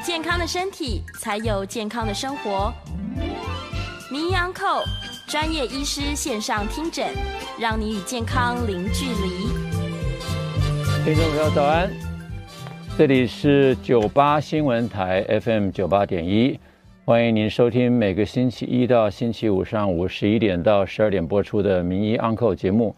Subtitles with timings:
[0.00, 2.72] 健康的身体，才有健康的生活。
[4.10, 4.82] 名医安扣
[5.26, 7.08] 专业医师线上听诊，
[7.58, 9.48] 让你与健康零距离。
[11.04, 11.90] 听众朋友早安，
[12.96, 16.58] 这里是九八新闻台 FM 九八点一，
[17.04, 22.94] 欢迎您收听每个星期一到星期五上午十一点到十二点播出的名医 Uncle 节目，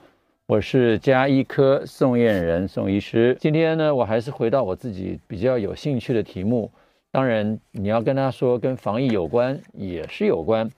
[0.47, 3.37] 我是家医科宋燕仁宋医师。
[3.41, 6.71] 今天呢，我还是回到我自己比较有兴趣的题目，
[7.11, 10.71] 当然你要跟他说跟防疫有关也是有关，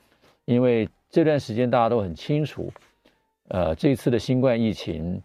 [0.44, 2.72] 因为这段时间大家都很清楚，
[3.48, 5.22] 呃，这次的新冠疫情。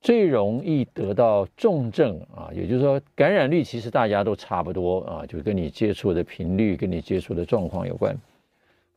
[0.00, 8.14] 最容易得到重症啊，也就是说感染率其实大家都差不多啊，就跟你接触的频率、跟你接触的状况有关。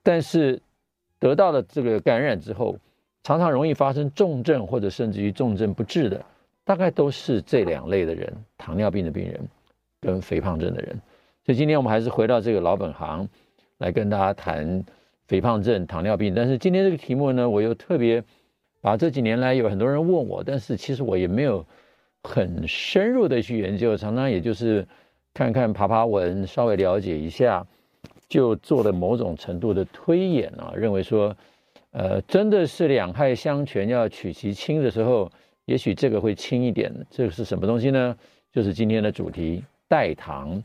[0.03, 0.61] 但是
[1.17, 2.75] 得到了这个感染之后，
[3.23, 6.25] 常常容易发生重症或者甚至于重症不治的，
[6.65, 9.39] 大概都是这两类的人：糖尿病的病人
[10.08, 11.02] 跟肥胖症的人。
[11.45, 13.27] 所以今天我们还是回到这个老本行
[13.80, 14.83] 来跟大家谈
[15.27, 16.33] 肥胖症、糖尿病。
[16.33, 18.23] 但是今天这个题目呢，我又特别。
[18.80, 21.66] 把，这几年来有很多人问我，但是其实我也没有
[22.23, 24.88] 很深入的去研究，常常也就是
[25.33, 27.66] 看看爬爬文，稍微了解一下，
[28.30, 31.36] 就做了某种程度的推演啊，认为说，
[31.92, 35.30] 呃，真的是两害相权要取其轻的时候，
[35.66, 36.94] 也许这个会轻一点。
[37.09, 38.16] 这个是什么东西呢？
[38.53, 40.63] 就是今天的主题——代糖。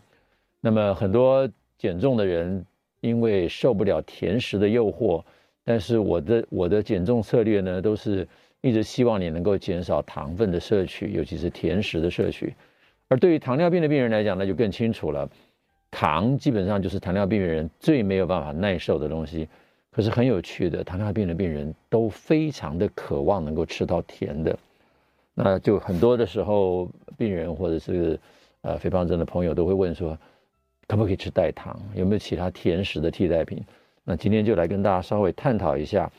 [0.61, 2.65] 那么很多减重的人
[3.01, 5.23] 因为受不了甜食的诱惑。
[5.65, 8.27] 但是我的我的减重策略呢，都是
[8.61, 12.53] 一直希望你能够减少糖分的摄取，尤其是甜食的摄取。
[13.07, 15.31] 而对于糖尿病的病人来讲，那就更清楚了。
[15.91, 19.49] 糖基本上就是糖尿病人最没有办法耐受的东西。
[19.91, 24.59] 可是很有趣的，糖尿病的病人都非常的渴望能够吃到甜的。
[25.35, 28.19] 那就很多的时候，病人或者是
[28.63, 30.19] 呃肥胖症的朋友都会问说，
[30.89, 31.79] 可不可以吃代糖？
[31.95, 33.63] 有没有其他甜食的替代品？
[34.05, 36.11] 那今天就来跟大家稍微探讨一下。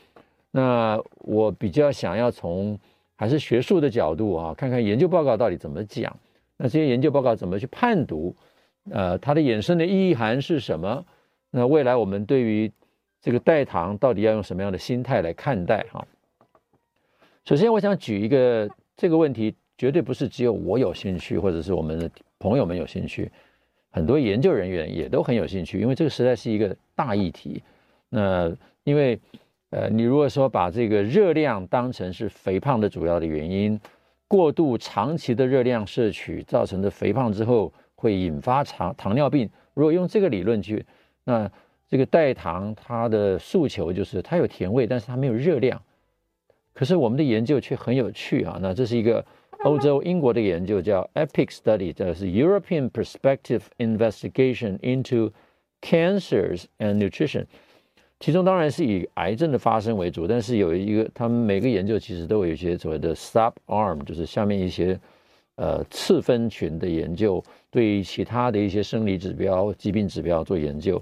[0.50, 2.78] 那我比较想要从
[3.16, 6.16] 还是学术的角度啊，看看研究报告到底怎么讲。
[6.56, 8.34] 那这些研究报告怎么去判读？
[8.90, 11.04] 呃，它的衍生的意义涵是什么？
[11.50, 12.70] 那未来我们对于
[13.20, 15.84] 这个代糖到底要用什么样的心态来看待？
[15.90, 16.06] 哈。
[17.44, 22.10] 首先，我想举一个这个问题，绝对不是只有我有兴趣，或者是我们的
[22.44, 23.32] 朋友们有兴趣，
[23.90, 27.62] 很多研究人员也都很有兴趣，因为这个实在是一个大议题。
[28.10, 29.18] 那因为，
[29.70, 33.80] 呃，你如果说把这个热量当成是肥胖的主要的原因，
[34.28, 39.48] 过度长期的热量摄取造成的肥胖之后会引发糖糖尿病。
[39.72, 40.84] 如果用这个理论去，
[41.24, 41.50] 那
[41.88, 45.80] 这个代糖它的诉求就是它有甜味，但是它没有热量。
[46.74, 49.24] 可是我们的研究却很有趣啊，那这是一个
[49.64, 55.32] 欧洲英国的研究，叫 EPIC Study，这是 European Perspective Investigation into
[55.80, 57.46] Cancers and Nutrition。
[58.20, 65.00] 其中当然是以癌症的发生为主，但是有一个，他们每个研究其实都有一些所谓的 sub arm，就是下面一些
[65.56, 71.00] 呃次分群的研究，对于其他的一些生理指标、疾病指标做研究。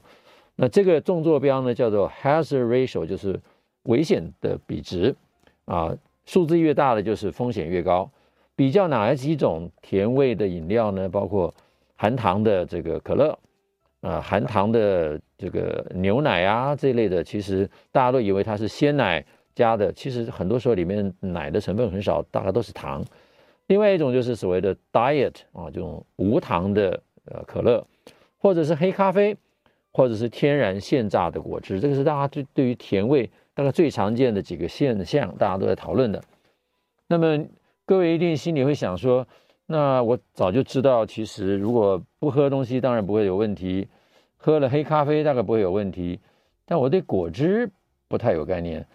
[0.55, 3.41] 那这个纵坐标呢，叫做 hazard ratio，就是
[3.85, 5.13] 危险的比值
[5.65, 5.93] 啊，
[6.25, 8.09] 数字越大的就是风险越高。
[8.63, 11.09] 比较哪几种甜味的饮料呢？
[11.09, 11.53] 包括
[11.97, 13.37] 含糖的这个可乐。
[14.03, 23.05] 呃，含糖的这个牛奶啊这一类的，其实大家都以为它是鲜奶加的，其实很多时候里面奶的成分很少，大概都是糖。
[23.67, 27.85] 另外一种就是所谓的 diet 啊，这种无糖的呃可乐，
[28.39, 29.37] 或者是黑咖啡，
[29.93, 36.23] 或者是天然现榨的果汁，这个是大家对对于甜味大概最常见的几个现象，大家都在讨论的。
[37.09, 37.45] 那么
[37.93, 39.29] 各位一定心里会想说，
[39.67, 43.87] 那我早就知道，其实如果不喝东西，当然不会有问题；
[44.39, 46.19] 喝了黑咖啡，大概不会有问题。
[46.65, 47.71] 但我对果汁
[48.09, 48.87] 不太有概念。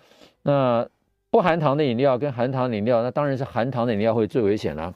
[0.42, 0.90] 那
[1.30, 4.92] 不含糖的饮料跟含糖饮料，那当然是含糖的饮料会最危险啦。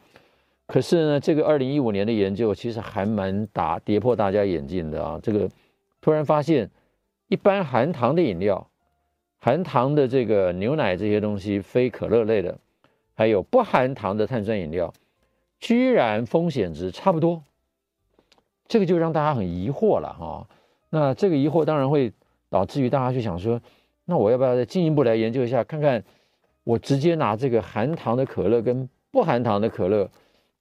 [0.65, 5.19] 可是呢，这个二零一五年的研究其实还蛮打跌破大家眼镜的啊！
[5.21, 5.47] 这个
[6.01, 6.67] 突然发现，
[7.27, 8.67] 一般含糖的饮料
[9.37, 12.57] 含糖的这个牛奶这些东西，非可乐类的，
[13.13, 14.93] 还有不含糖的碳酸饮料，
[15.59, 17.43] 居然风险值差不多，
[18.67, 20.47] 这个就让大家很疑惑了哈。
[20.89, 22.11] 那这个疑惑当然会
[22.49, 23.61] 导致于大家去想说，
[24.05, 26.03] 那我要不要再进一步来研究一下，看看
[26.63, 30.09] 我直接拿这个含糖的可乐跟不含糖的可乐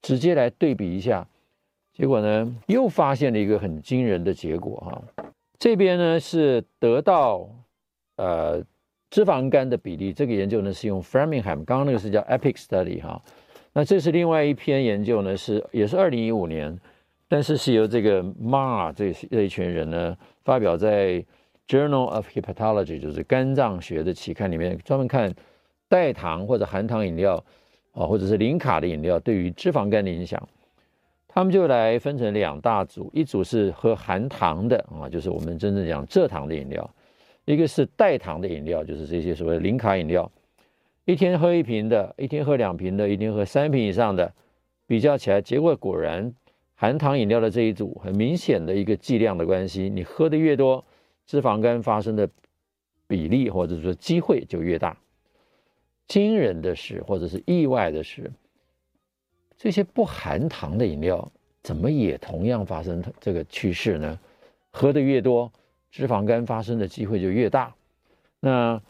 [0.03, 1.27] 直接来对比一下，
[1.93, 5.25] 结果呢又发现了一个很惊人的结果哈。
[5.59, 7.49] 这边呢是得到
[8.17, 8.63] 呃。
[9.11, 13.21] 脂肪肝的比例，这个研究呢是用 Framingham，刚刚那个是叫 EPIC Study 哈，
[13.73, 16.79] 那这是另外一篇研究呢，是也是二零一五年，
[17.27, 21.25] 但是是由这个 Ma 这这一群人呢发表在
[21.67, 25.35] Journal of Hepatology，就是肝脏学的期刊里面，专门看
[25.89, 27.45] 代糖或者含糖饮料
[27.93, 30.41] 啊，或者是零卡的饮料对于脂肪肝的影响，
[31.27, 36.89] 他们就来分成两大组，一组是喝含糖的啊，就是我们真正讲蔗糖的饮料。
[37.51, 40.31] 一个是代糖的饮料，就是这些所谓零卡饮料，
[41.05, 44.33] 一天喝一瓶的，一天喝两瓶的，一天喝三瓶以上的，
[44.87, 46.33] 比较起来，结果果然
[46.77, 50.85] 含糖饮料的这一组很明显的一个剂量的关系，你喝的越多，
[51.27, 52.31] 脂肪肝发生的
[53.09, 54.97] 比例或者说机会就越大。
[56.07, 58.31] 惊人的是，或者是意外的是，
[59.57, 61.29] 这些不含糖的饮料
[61.65, 64.17] 怎么也同样发生这个趋势呢？
[64.71, 65.51] 喝的越多。
[65.91, 67.75] 脂肪肝发生的机会就越大。
[68.39, 68.81] 那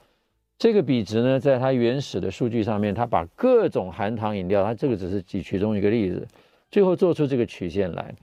[0.58, 6.29] 这个比值呢，在它原始的数据上面，它把各种含糖饮料，它这个只是举其中一个例子，
[6.70, 8.14] 最后做出这个曲线来，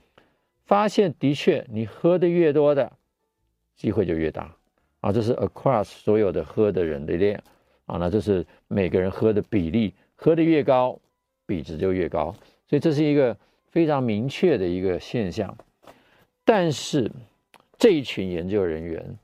[0.66, 2.92] 发现的确，你喝的越多的
[3.76, 4.56] 机会就越大
[5.02, 5.12] 啊。
[5.12, 7.42] 这是 across 所有的喝的人的量
[7.88, 11.00] 啊，那这是每个人喝的比例，喝的越高，
[11.48, 12.36] 比值就越高。
[12.70, 13.36] 所以这是一个
[13.72, 15.58] 非常明确的一个现象，
[16.46, 17.12] 但是。
[17.78, 19.18] 这一群研究人员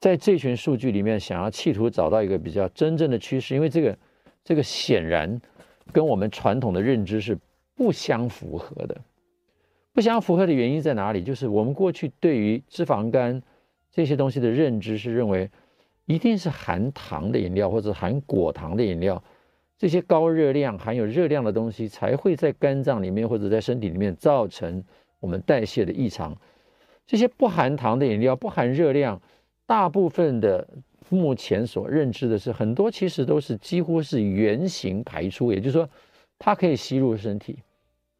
[0.00, 3.98] 在这群数据里面，想要企图找到一个比较真正的趋势，因为这个
[4.44, 5.40] 这个显然
[5.92, 7.38] 跟我们传统的认知是
[7.74, 9.00] 不相符合的。
[9.92, 11.22] 不相符合的原因在哪里？
[11.22, 13.40] 就是我们过去对于脂肪肝
[13.90, 15.48] 这些东西的认知是认为，
[16.04, 19.22] 一定是含糖的饮料或者含果糖的饮料，
[19.78, 24.84] 这些高热量、含有热量的东西才会在肝脏里面或者在身体里面造成
[25.20, 26.36] 我们代谢的异常。
[27.06, 29.20] 这些不含糖的饮料，不含热量，
[29.66, 30.66] 大部分的
[31.10, 35.88] 目前所认知的是很多其实都是几乎是原型排出，也就是说，
[36.38, 37.58] 它可以吸入身体，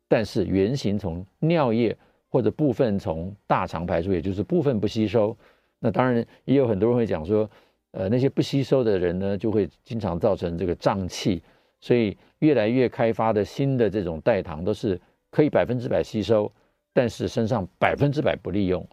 [0.09, 1.97] 但是原型从尿液
[2.29, 5.37] 或者部分从大肠排出，也就是部分不吸收。
[5.79, 7.49] 那当然也有很多人会讲说，
[7.93, 11.43] 呃，那些不吸收的人呢，就会经常造成这个胀气。
[11.81, 14.99] 所以越来越开发的新的这种代糖都是
[15.31, 16.51] 可以百分之百吸收。
[16.95, 18.87] 但是身上百分之百不利用，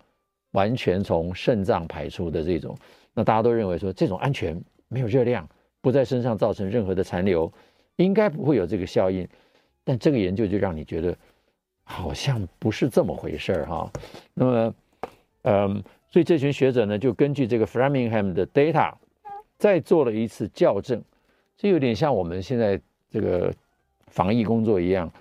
[0.52, 2.76] 完全从肾脏排出的这种，
[3.14, 4.60] 那大家都认为说这种安全，
[4.90, 5.48] 没有热量，
[5.80, 7.50] 不在身上造成任何的残留，
[7.98, 9.26] 应该不会有这个效应。
[9.84, 11.16] 但这个研究就让你觉得
[11.84, 13.92] 好像不是这么回事儿哈。
[14.34, 14.74] 那么，
[15.44, 18.94] 嗯，所以这群学者呢，就根据这个 Framingham 的 data，
[19.58, 21.02] 再做了一次校正，
[21.56, 23.54] 这有点像我们现在这个
[24.08, 25.12] 防疫工作一样。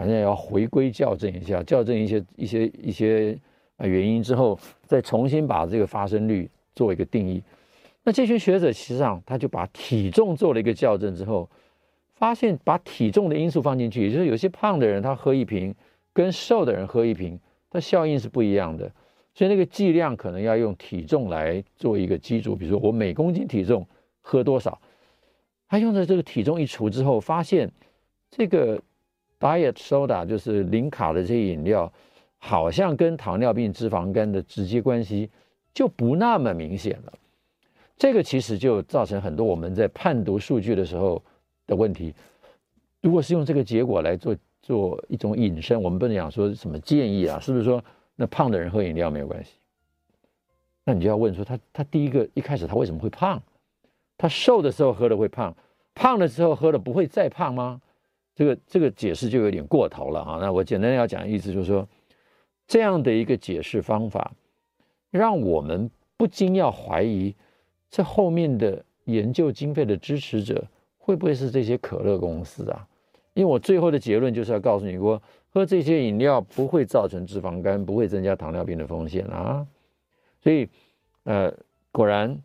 [0.00, 3.38] 好像要回归校正一下，校正一些一些一些
[3.76, 7.42] 啊原因之后，再重新把这个发生率做一个定义。
[8.02, 11.46] 那这群学者实际上他就把体重做了一个校正之后，
[12.14, 15.74] 发现把体重的因素放进去，也就是有些胖的人他喝一瓶，
[16.14, 17.38] 跟瘦的人喝一瓶，
[17.68, 18.90] 它效应是不一样的。
[19.34, 23.86] 所以那个剂量可能要用体重来做一个基础，比如说我每公斤体重
[24.22, 24.80] 喝多少，
[25.68, 27.70] 他用的这个体重一除之后，发现
[28.30, 28.80] 这个。
[29.40, 31.90] Diet Soda 就是零卡的这些饮料，
[32.38, 35.30] 好像跟糖尿病、脂肪肝的直接关系
[35.74, 37.12] 就不那么明显了。
[37.96, 41.22] 这个其实就造成很多我们在判读数据的时候
[41.66, 42.14] 的问题。
[43.00, 47.82] 如果是用这个结果来做做一种引申，我们不能讲说什么建议啊，是不是说
[48.16, 49.52] 那胖的人喝饮料没有关系？
[50.84, 53.42] 那你就要问说他他第一个一开始他为什么会胖？
[54.18, 55.54] 他瘦的时候喝了会胖，
[55.94, 57.80] 胖的时候喝了不会再胖吗？
[58.40, 61.86] 这个这个解释就有点过头了哈，那我简单要讲的意思就是说，
[62.66, 64.32] 这样的一个解释方法，
[65.10, 67.36] 让我们不禁要怀疑，
[67.90, 70.66] 这后面的研究经费的支持者
[70.96, 72.88] 会不会是这些可乐公司啊？
[73.34, 79.66] 因为我最后的结论就是要告诉你说，喝这些饮料不会造成脂肪肝，不会增加糖尿病的风险啊。
[80.42, 80.66] 所以，
[81.24, 81.52] 呃，
[81.92, 82.40] 果然。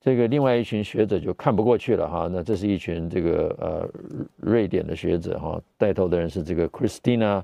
[0.00, 3.88] 这个另外一群学者就看不过去了哈，那这是一群这个呃
[4.36, 7.42] 瑞典的学者哈，带头的人是这个 Christina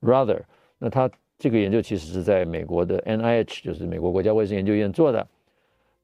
[0.00, 0.42] Rother，
[0.78, 5.26] 那他这个研究其实是在美国的 NIH，就是美国国家卫生研究院做的，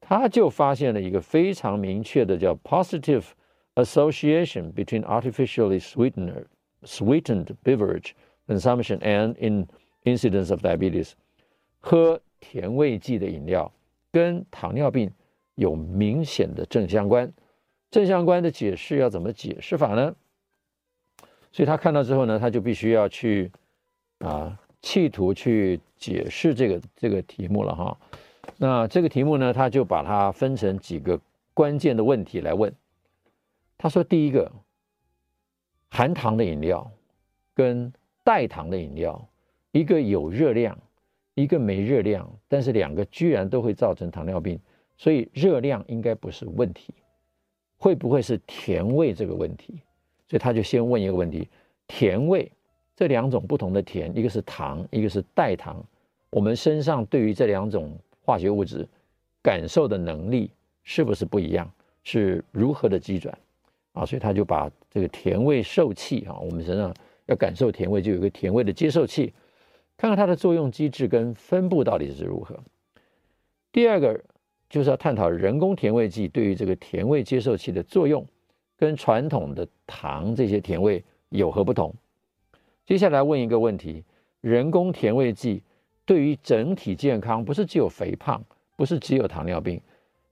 [0.01, 3.25] 他就发现了一个非常明确的叫 positive
[3.75, 6.45] association between artificially sweetened
[6.83, 8.13] sweetened beverage
[8.49, 9.67] consumption and in
[10.05, 11.13] incidence of diabetes，
[11.79, 13.71] 喝甜味剂的饮料
[14.11, 15.11] 跟糖尿病
[15.61, 17.31] 有明显的正相关。
[17.91, 20.17] 正相关的解释要怎么解释法呢？
[21.53, 23.53] 所以他看到之后呢，他就必须要去
[24.21, 27.99] 啊，企图去解释这个这个题目了哈。
[28.57, 31.21] 那这个题目呢，他就把它分成几个
[31.53, 32.73] 关键的问题来问。
[33.77, 34.51] 他说，第一个，
[35.91, 36.91] 含糖的饮料
[37.55, 37.93] 跟
[38.25, 39.29] 代糖的饮料，
[39.73, 40.79] 一个有热量，
[41.35, 44.59] 一个没热量，但是两个居然都会造成糖尿病，
[45.01, 46.93] 所以热量应该不是问题。
[47.79, 49.81] 会不会是甜味这个问题？
[50.29, 51.49] 所以他就先问一个问题：
[51.89, 52.53] 甜味
[52.95, 55.83] 这两种不同的甜，一个是糖，一个是代糖，
[56.29, 58.87] 我们身上对于这两种化学物质
[59.43, 60.51] 感受的能力
[60.83, 61.73] 是不是不一样？
[62.05, 63.35] 是如何的机转？
[63.95, 69.33] 啊，所以他就把这个甜味受器啊，我们身上要感受甜味，就有一个甜味的接受器，
[69.97, 72.61] 看看它的作用机制跟分布到底是如何。
[73.73, 74.23] 第二个。
[74.71, 78.25] 就是要探讨人工甜味剂对于这个甜味接受器的作用，
[78.79, 81.93] 跟传统的糖这些甜味有何不同？
[82.87, 84.05] 接下来问一个问题：
[84.41, 85.63] 人工甜味剂
[86.07, 88.43] 对于整体健康，不是只有肥胖，
[88.77, 89.81] 不是只有糖尿病，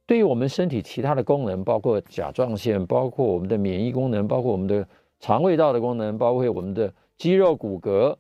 [0.07, 4.87] 对于我们身体其他的功能，包括甲状腺，包括我们的免疫功能，包括我们的
[5.19, 8.17] 肠胃道的功能，包括我们的肌肉骨骼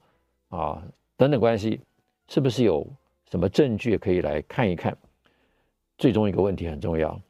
[0.49, 0.83] 啊
[1.17, 1.81] 等等关系，
[2.27, 2.85] 是不是有
[3.31, 4.97] 什么证据可以来看一看？
[5.99, 7.21] 最终一个问题很重要，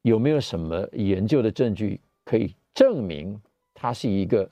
[0.00, 3.38] 有没有什么研究的证据可以证明
[3.74, 4.48] 它是一个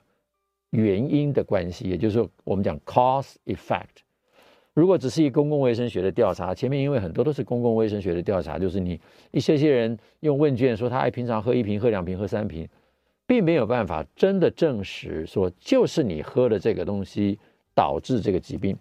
[0.70, 1.88] 原因的关系？
[1.88, 4.02] 也就是说，我们讲 cause effect。
[4.74, 9.00] 如果只是一公共卫生学的调查，前面因为很多都是公共卫生学的调查，就是你
[9.30, 12.68] 一些些人用问卷说他爱平常喝一瓶、喝两瓶、喝三瓶，
[13.26, 17.38] 并没有办法真的证实说就是你喝的这个东西
[17.74, 18.76] 导致这个疾病。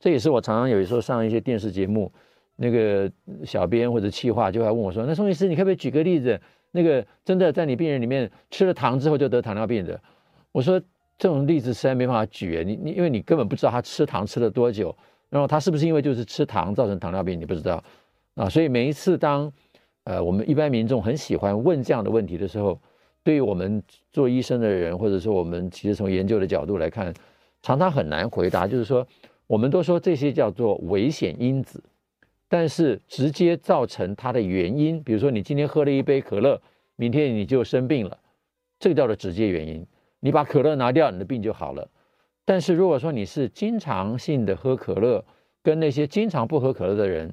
[0.00, 2.10] 这也是我常常有时候上一些电视节目。
[2.56, 3.10] 那个
[3.44, 6.40] 小编或者企划就会问我说：“那宋医师，你可不可以举个例子？
[6.70, 10.00] 那个真的在你病人里面吃了糖之后就得糖尿病的？”
[10.52, 10.80] 我说
[11.18, 14.96] ：“这种例子实在没办法举，你你因为你根本不知道他吃糖吃了多久，
[15.30, 17.82] 然后他是不是因为就是吃糖造成糖尿病，你不知道
[18.34, 18.48] 啊。
[18.48, 19.52] 所以每一次当
[20.04, 22.80] 呃我们一般民众很喜欢问这样的问题的时候，
[23.24, 23.82] 对于我们
[24.12, 27.12] 做医生的人，或者说我们其实从研究的角度来看，
[27.62, 28.66] 常常很难回答。
[28.66, 29.06] 就是说，
[29.46, 31.82] 我们都说这些叫做危险因子。”
[32.48, 36.60] 但是直接造成它的原因，比如说你今天喝了一杯可乐，
[36.96, 38.18] 明天你就生病了，
[38.78, 39.84] 这个叫做直接原因。
[40.20, 41.88] 你把可乐拿掉，你的病就好了。
[42.44, 45.24] 但是如果说你是经常性的喝可乐，
[45.62, 47.32] 跟那些经常不喝可乐的人，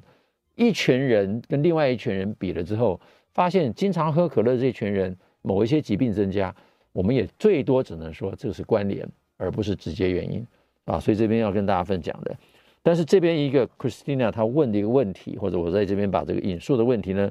[0.54, 3.00] 一群人跟另外一群人比了之后，
[3.32, 6.54] 发现经常喝可乐这群人某一些疾病增加，
[6.92, 10.46] 我们也最多只能说这是关联，而不是直接原因
[10.86, 10.98] 啊。
[10.98, 12.34] 所以这边要跟大家分享的。
[12.82, 17.30] 但是这边一个 Christina 她问的一个问题，或者我在这边把这个引述的问题呢，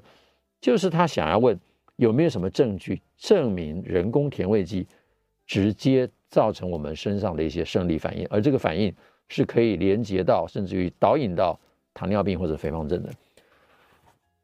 [0.60, 1.60] 就是她想要问
[1.98, 4.88] 有没有什么证据证明人工甜味剂
[5.46, 8.94] 直接造成我们身上的一些生理反应，而这个反应
[9.28, 11.60] 是可以连接到甚至于导引到
[11.94, 13.10] 糖尿病或者肥胖症的。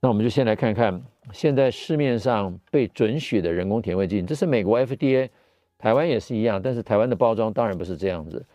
[0.02, 5.30] 那我们就先来看看现在市面上被准许的人工甜味剂，这是美国 FDA，
[5.78, 8.46] 台湾也是一样，但是台湾的包装当然不是这样子。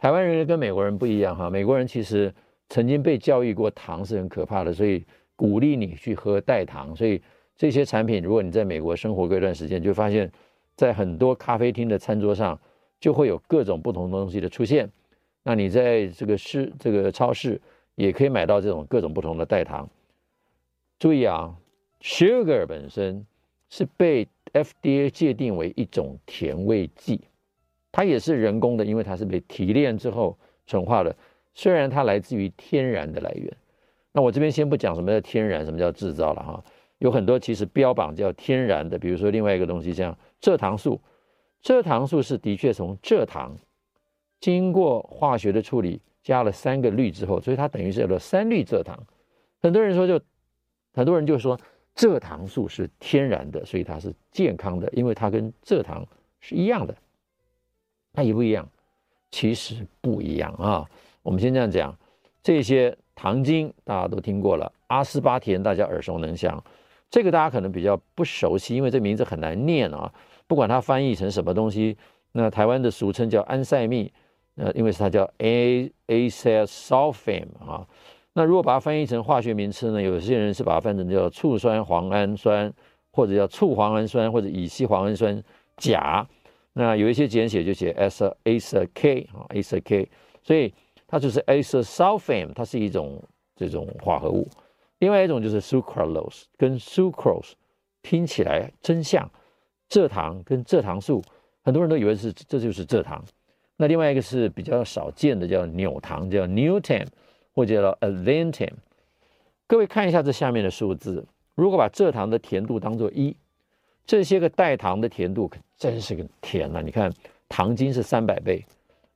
[0.00, 2.32] 台湾人跟美国人不一样哈，美国人其实
[2.70, 5.04] 曾经被教育过糖是很可怕的，所以
[5.36, 6.96] 鼓励你去喝代糖。
[6.96, 7.20] 所以
[7.54, 10.32] 这些产品，如果你在美国生活过一段时间，就发现，
[10.74, 12.58] 在很多咖啡厅的餐桌上
[12.98, 14.90] 就会有各种不同东西的出现。
[15.42, 17.60] 那你在这个市这个超市
[17.94, 19.86] 也可以买到这种各种不同的代糖。
[20.98, 21.54] 注意啊
[22.00, 23.26] ，sugar 本身
[23.68, 27.20] 是被 FDA 界定为一种甜味剂。
[27.92, 31.14] 它也是人工的，因为它是被提炼之后纯化的。
[31.52, 33.52] 虽然它来自于天然的来源，
[34.12, 36.64] 那我这边先不讲什么叫天然，什么叫制造了哈。
[36.98, 41.00] 有很多其实标榜叫天然的，比如说另外一个东西，像蔗糖素，
[41.62, 43.56] 蔗糖素是的确从蔗糖
[44.38, 48.98] 经过化学的处理，加了三个氯之后，所以它等于是叫做三氯蔗糖。
[49.62, 50.20] 很多人说就，
[50.92, 51.58] 很多人就说
[51.96, 56.06] 蔗糖素是天然的，所以它是健康的，因为它跟蔗糖
[56.38, 56.94] 是一样的。
[58.12, 58.68] 它一不一样？
[59.30, 60.84] 其实不一样啊。
[61.22, 61.96] 我们先这样讲，
[62.42, 66.62] 这些糖精大家都听过了，阿斯巴甜大家耳熟能详，
[67.10, 70.12] 这个大家可能比较不熟悉，因为这名字很难念啊。
[70.46, 71.96] 不管它翻译成什么东西，
[72.32, 74.12] 那台湾的俗称叫安赛蜜，
[74.56, 77.86] 呃，因为是它叫 A A C S u l f a m e 啊。
[78.32, 80.00] 那如果把它翻译成化学名称呢？
[80.00, 82.72] 有些人是把它翻成叫醋酸磺胺酸，
[83.12, 85.42] 或者叫醋磺胺酸，或者乙烯磺胺酸
[85.76, 86.26] 钾。
[86.72, 90.08] 那有一些简写就写 acer acer K 啊 acer K，
[90.42, 90.72] 所以
[91.06, 93.22] 它就是 A S sulfame，它是一种
[93.56, 94.48] 这种化合物。
[94.98, 97.52] 另外一种就是 sucralose，跟 sucrose
[98.02, 99.28] 拼起来真像，
[99.88, 101.22] 蔗糖跟蔗糖素，
[101.62, 103.24] 很多人都以为是这就是蔗糖。
[103.76, 107.08] 那另外一个是比较少见的叫纽糖，叫 Neotame
[107.52, 108.74] 或者叫 Aventame。
[109.66, 113.34] 各位看一下这下面的数字，如果把蔗糖的甜度当做一，
[114.10, 116.82] 这些个代糖的甜度可真是个甜呐！
[116.82, 117.12] 你看，
[117.48, 118.66] 糖精是三百倍，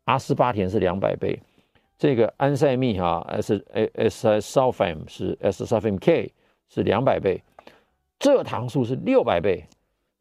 [0.04, 1.36] 阿斯巴甜是两百倍。
[1.98, 6.30] 这个安赛蜜哈 S S S sulfame 是 S s u l f a m K
[6.68, 7.42] 是两百倍，
[8.20, 9.64] 蔗糖素是六百倍，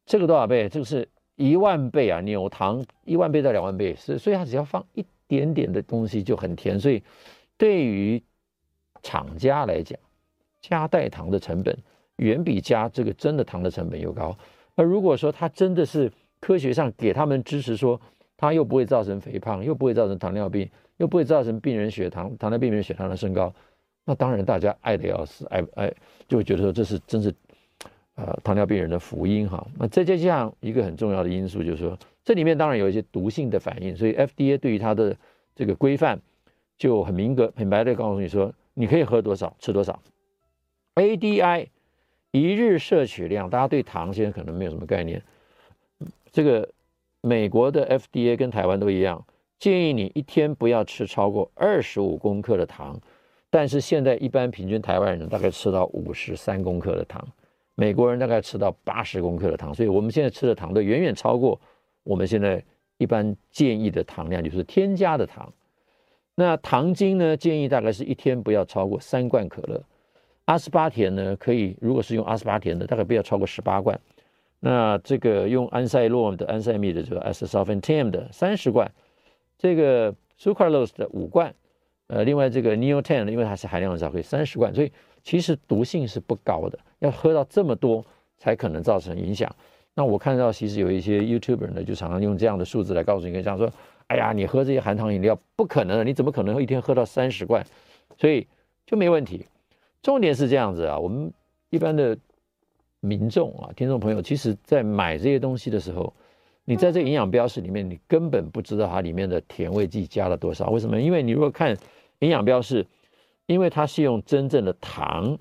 [0.08, 0.68] 这个多少倍？
[0.68, 2.20] 这个是一万倍啊！
[2.22, 6.80] 纽糖一万倍到两万倍，是所以它只要放一点点的东西就很甜。
[6.80, 7.03] 所以
[7.60, 8.20] 对于
[9.03, 10.00] 厂家来讲，
[10.62, 11.77] 加代糖的成本
[12.15, 14.36] 远比加这个真的糖的成本又高。
[14.75, 18.00] 而如果说它真的是科学上给他们支持说，
[18.38, 20.70] 它又不会造成肥胖，又不会造成糖尿病。
[20.98, 23.51] 又不会造成病人血糖、糖尿病病人血糖的升高，
[24.06, 25.92] 那当然大家爱的要死，爱爱
[26.27, 27.34] 就会觉得说这是真是，
[28.13, 29.65] 呃，糖尿病人的福音哈。
[29.80, 35.18] 那再加上一个很重要的因素，就是说这里面当然有一些毒性的反应，所以 FDA 对于它的
[35.56, 36.22] 这个规范
[36.77, 40.00] 就很明格、很白的告诉你说，你可以喝多少、吃多少。
[40.94, 41.68] ADI
[42.33, 45.21] 一日摄取量，大家对糖现在可能没有什么概念，
[46.31, 46.67] 这个
[47.21, 49.23] 美国的 FDA 跟台湾都一样。
[49.59, 52.99] 建议你一天不要吃超过二十五公克的糖，
[53.51, 57.23] 但是现在一般平均台湾人大概吃到五十三公克的糖，
[57.75, 61.61] 美国人大概吃到八十公克的糖，所以我们现在吃的糖都远远超过
[62.03, 62.61] 我们现在
[62.97, 65.53] 一般建议的糖量，就是添加的糖。
[66.33, 69.83] 那糖精呢，建议大概是一天不要超过三罐可乐。
[70.45, 74.00] 阿斯巴甜呢，可以如果是用阿斯巴甜的，大概不要超过十八罐。
[74.59, 78.89] 那这个用安赛洛的安赛蜜的这个 S-sulfentame 的三十罐。
[79.57, 81.53] 这个 sucralose 的五罐，
[82.07, 84.91] 呃，另外这个 Neotame 因为它是含量很少，可以三十罐，所以
[85.24, 86.77] 其实毒性是不高的。
[87.00, 88.05] 要喝到这么多
[88.37, 89.53] 才可能造成影响。
[89.94, 93.72] 那我看到其实有一些 YouTuber 呢，就常常用这样的数字来告诉你，这样说：
[94.07, 97.65] 哎呀，你喝这些含糖饮料不可能，你怎么可能一天喝到三十罐？
[98.18, 98.48] 所以
[98.85, 99.46] 就没问题。
[100.03, 101.33] 重点是这样子啊，我们
[101.72, 102.16] 一般的
[103.00, 106.13] 民众啊，听众朋友，其实在买这些东西的时候。
[106.66, 110.70] 你在这营养标示里面，你根本不知道它里面的甜味剂加了多少。
[110.70, 110.98] 为什么？
[110.98, 111.77] 因为你如果看
[112.20, 112.87] 营养标示，
[113.48, 115.37] 因为它是用真正的糖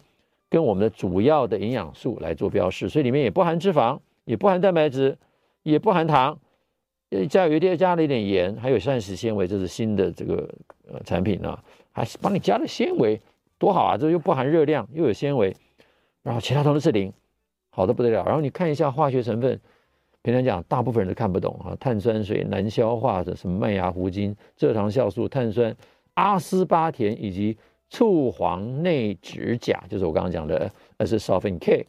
[0.51, 5.16] 跟我们的主要的营养素来做标示，所以里面也不含脂肪，也不含蛋白质，
[5.62, 6.37] 也不含糖，
[7.31, 10.53] 加有一点加了一点盐，还有膳食纤维，这是新的这个
[10.90, 13.20] 呃产品啊，还是帮你加了纤维，
[13.62, 13.96] 多好啊！
[13.96, 15.55] 这又不含热量，又有纤维，
[16.25, 17.12] 然后其他都是零，
[17.70, 18.25] 好的不得了。
[18.25, 19.61] 然后你看一下化学成分。
[20.25, 25.75] 平常讲，大部分人都看不懂啊，碳酸水难消化的什么麦芽糊精、蔗糖酵素、碳酸、
[26.14, 27.59] 阿斯巴甜以及
[27.90, 31.85] 醋黄内酯钾，就是我刚刚讲的 S-sulfame K。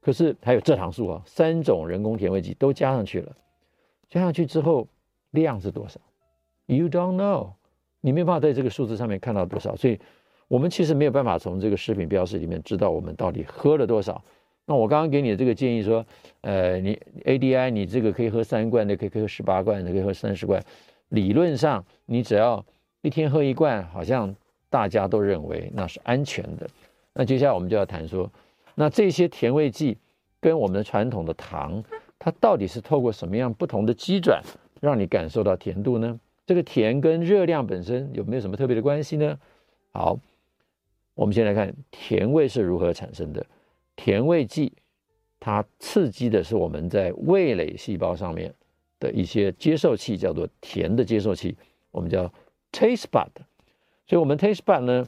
[0.00, 3.32] 可是还有蔗糖素啊，三种人工甜味剂都加上去了，
[4.08, 4.86] 加上去之后
[5.32, 6.00] 量是多少
[6.66, 7.54] ？You don't know，
[8.00, 9.98] 你没办法在这个数字上面看到多少，所以
[10.50, 14.20] 我们其实没有办法从这个食品标识里面知道我们到底喝了多少。
[14.66, 16.04] 那我刚刚给你的这个建议说，
[16.40, 20.60] 呃，你 ADI 你这个可以喝三罐的，可以可以喝十八罐的，可以喝三十罐。
[21.10, 22.64] 理论上，你只要
[23.02, 24.34] 一天喝一罐，好像
[24.68, 26.68] 大家都认为那是安全的。
[27.14, 28.28] 那接下来我们就要谈说，
[28.74, 29.96] 那这些甜味剂
[30.40, 31.80] 跟我们传统的糖，
[32.18, 34.42] 它到底是透过什么样不同的机转，
[34.80, 36.18] 让你感受到甜度呢？
[36.44, 39.38] 这个甜跟热量本身有没有什么特别的关系呢？
[39.92, 40.18] 好，
[41.14, 43.44] 我们先来看甜味是如何产生的。
[43.96, 44.72] 甜味剂，
[45.38, 48.54] 它刺激的是我们在味蕾细胞上面
[48.98, 51.56] 的一些接受器，叫做甜的接受器，
[51.90, 52.32] 我们叫
[52.72, 53.28] taste bud。
[54.06, 55.06] 所以，我们 taste bud 呢，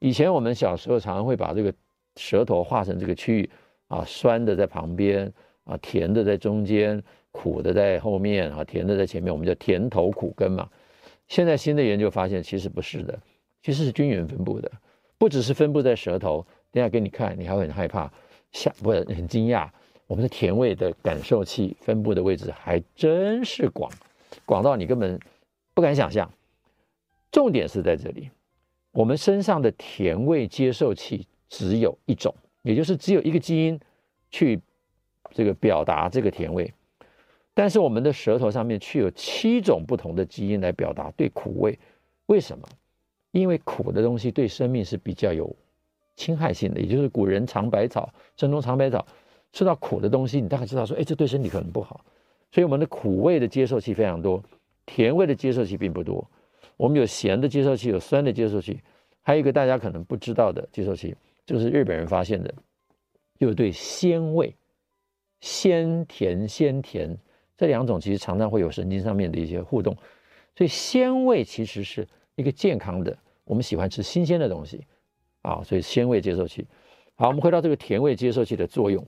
[0.00, 1.72] 以前我们小时候常常会把这个
[2.16, 3.48] 舌头画成这个区域
[3.88, 5.32] 啊，酸的在旁边
[5.64, 10.68] 啊，甜的在中间，苦的在后面啊，甜的在前面，我们叫甜头苦根嘛。
[11.28, 13.18] 现在新的研究发现，其实不是的，
[13.62, 14.70] 其实是均匀分布的，
[15.22, 16.44] 不只是分布在舌头。
[16.72, 18.12] 等下给你看，你还会很害怕。
[18.50, 19.68] 吓不很惊讶，
[20.08, 23.88] 我们的甜味的感受器分布的位置还真是广，
[24.44, 25.16] 广到你根本
[25.74, 26.28] 不敢想象。
[27.30, 28.30] 重点是在这里，
[28.90, 33.78] 我们身上的甜味接受器只有一种，也就是只有一个基因
[34.28, 34.60] 去
[35.30, 36.74] 这个表达这个甜味，
[37.54, 41.78] 但是我们的舌头上面却有七种不同的基因来表达对苦味。
[42.26, 42.68] 为什么？
[43.32, 45.54] 因为苦的东西对生命是比较有
[46.14, 49.04] 侵害性的，也就是古人尝百草，生中尝百草，
[49.52, 52.04] 吃到苦的东西，你大概知道说，哎，这对身体可能不好。
[52.50, 54.42] 所以我们的苦味的接受器非常多，
[54.84, 56.30] 甜味的接受器并不多。
[56.76, 58.78] 我们有咸的接受器，有酸的接受器，
[59.22, 61.14] 还有一个大家可能不知道的接受器，
[61.46, 62.52] 就是日本人发现的，
[63.38, 64.54] 就是对鲜味，
[65.40, 67.16] 鲜甜鲜甜
[67.56, 69.96] 这两种其实常常会有神经上面的一些互动，
[70.54, 74.86] 所以鲜味其实是一个健康的，我们喜欢吃新鲜的东西
[75.42, 76.66] 啊，所以鲜味接受器。
[77.14, 79.06] 好，我们回到这个甜味接受器的作用，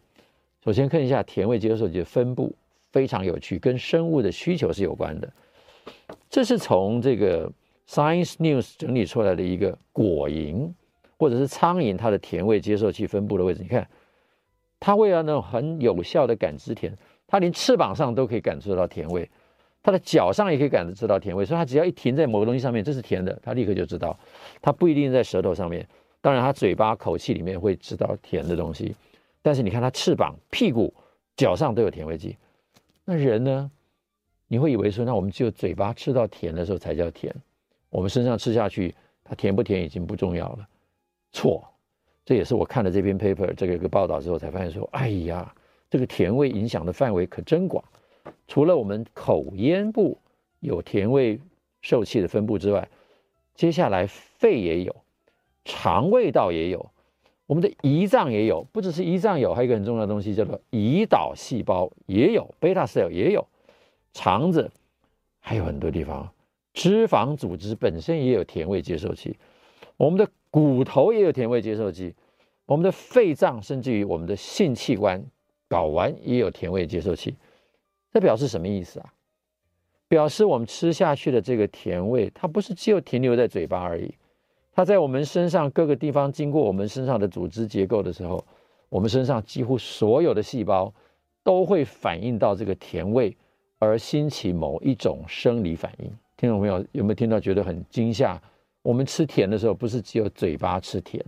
[0.65, 2.55] 首先看一下甜味接受器的分布。
[2.93, 5.29] 非常有趣，跟生物的需求是有关的。
[6.31, 7.51] 这是从这个
[7.89, 10.73] Science News 整理出来的一个果蝇
[11.17, 13.65] 或者是苍蝇它的甜味接受器分布的位置。
[13.65, 13.85] 你看，
[14.79, 19.29] 它为了那种很有效的感知甜，它连翅膀上都可以感知到甜味，
[19.85, 21.45] 它的脚上也可以感知到甜味。
[21.45, 24.19] 所以它只要一停在某个东西上面，这是甜的，它立刻就知道。
[24.61, 25.87] 它不一定在舌头上面，
[26.21, 28.97] 当然它嘴巴口气里面会知道甜的东西。
[29.43, 30.93] 但是你看它翅膀、屁股、
[31.37, 32.37] 脚上都有甜味剂。
[33.05, 33.71] 那人呢？
[34.47, 37.35] 你会以为说，那我们只有嘴巴吃到甜的时候才叫甜，
[37.91, 38.95] 我们身上吃下去，
[39.25, 40.69] 它甜不甜已经不重要了。
[41.33, 41.67] 错，
[42.25, 45.53] 这也是我看了这篇 paper 这个一个报道之后才发现说，哎呀，
[45.91, 47.83] 这个甜味影响的范围可真广。
[48.47, 50.19] 除了我们口咽部
[50.61, 51.41] 有甜味
[51.81, 52.89] 受器的分布之外，
[53.55, 54.97] 接下来肺也有，
[55.65, 56.91] 肠胃道也有。
[57.47, 63.47] 我们的胰脏也有，不只是胰脏有，还有一个很重要的东西叫做胰岛细胞也有，beta cell 也有，
[64.15, 64.71] 肠子
[65.41, 66.33] 还有很多地方，
[66.73, 69.37] 脂肪组织本身也有甜味接受器，
[69.99, 72.15] 我们的骨头也有甜味接受器，
[72.65, 75.23] 我们的肺脏甚至于我们的性器官
[75.69, 77.37] 睾丸也有甜味接受器，
[78.15, 79.13] 这表示什么意思啊？
[80.07, 84.15] 表示我们吃下去的这个甜味，它不是只有停留在嘴巴而已。
[84.73, 88.45] 它在我们身上各个地方经过我们身上的组织结构的时候，
[88.89, 90.95] 我们身上几乎所有的细胞
[91.43, 93.37] 都会反应到这个甜味，
[93.81, 96.09] 而兴起某一种生理反应。
[96.37, 98.41] 听众朋友有没有听到觉得很惊吓？
[98.83, 101.21] 我们吃甜的时候，不是只有嘴巴吃甜，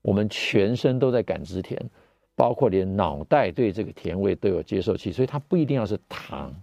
[0.00, 1.78] 我们全身都在感知甜，
[2.36, 6.54] 包括连脑袋对这个甜味都有接受器，所以它不一定要是糖，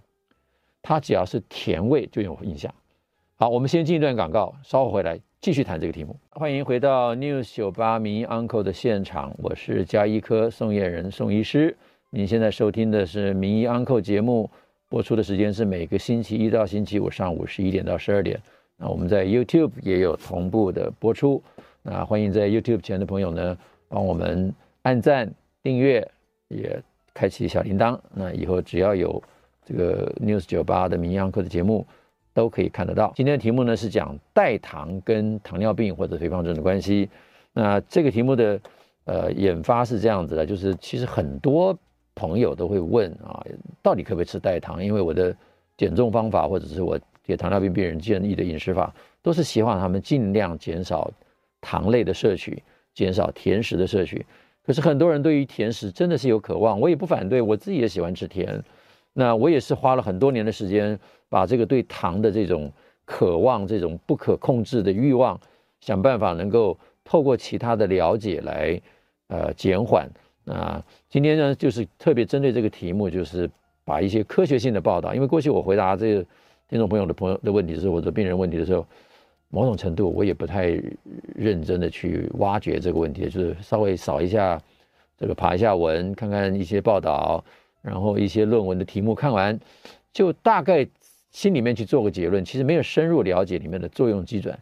[0.82, 2.72] 它只要是甜味就有印象。
[3.36, 5.18] 好，我们先进一段广告，稍后回来。
[5.40, 11.76] 继续谈这个题目，欢迎回到 News 九八名医 Uncle 的现场，我是加医科宋彦仁宋医师。
[12.10, 14.48] 您现在收听的是名医 Uncle 节目，
[14.88, 18.40] 播出的时间是每个星期一到星期五上午十一点到十二点。
[18.76, 21.42] 那我们在 YouTube 也有同步的播出，
[21.82, 23.58] 那欢迎在 YouTube 前的朋友呢，
[23.88, 25.28] 帮我们按赞、
[25.62, 26.06] 订阅，
[26.48, 26.82] 也
[27.14, 27.98] 开启小铃铛。
[28.14, 29.22] 那以后只要有
[29.64, 31.86] 这个 News 九八的名医 Uncle 的节目。
[32.34, 33.12] 都可以看得到。
[33.14, 37.10] 今天的题目呢是讲代糖跟糖尿病或者肥胖症的关系。
[37.52, 38.58] 那这个题目的
[39.04, 41.78] 呃研发是这样子的，就是其实很多
[42.14, 43.44] 朋友都会问啊，
[43.82, 44.82] 到底可不可以吃代糖？
[44.82, 45.36] 因为我的
[45.76, 51.10] 减重方法或者是我给糖尿病病人建议的饮食法，都是希望他们尽量减少
[51.60, 52.62] 糖类的摄取，
[52.94, 54.24] 减少甜食的摄取。
[54.66, 58.62] 可是很多人对于甜食真的是有渴望，我也不反对，我自己也喜欢吃甜。
[59.12, 60.98] 那我也是花了很多年的时间。
[61.32, 62.70] 把这个对糖的这种
[63.06, 65.40] 渴望、这种不可控制的欲望，
[65.80, 68.78] 想办法能够透过其他的了解来
[69.28, 70.06] 呃减缓。
[70.44, 73.50] 那今天呢，就是特别针对这个题目，就是
[73.82, 75.14] 把一些科学性的报道。
[75.14, 76.26] 因为过去我回答这个
[76.68, 78.86] 听众朋友的朋友的问题的时候，或者病人问题的时候，
[79.52, 80.76] 某种程度我也不太
[81.36, 84.60] 认真的去挖掘这个问题，就是稍微扫一下
[85.16, 87.44] 这个爬一下文，看看一些报道，
[87.80, 89.56] 然后一些论文的题目看完，
[90.12, 90.84] 就大概。
[91.32, 94.58] 心里面去做个结论，其实没有深入了解里面的作用机转。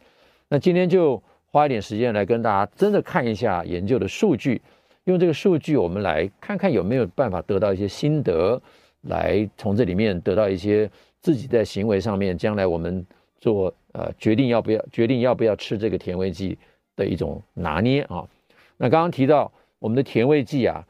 [0.48, 4.62] 那今天就花一点时间来跟大家真的看一下研究的数据，
[5.02, 8.62] 用这个数据我们来看看有没有办法得到一些心得，
[9.08, 10.88] 来从这里面得到一些
[11.20, 13.04] 自己在行为上面将来我们
[13.40, 16.58] 做呃决定要不要决定要不要吃这个甜味剂
[16.96, 18.28] 的一种拿捏啊。
[18.76, 20.86] 那刚刚提到我们的甜味剂啊，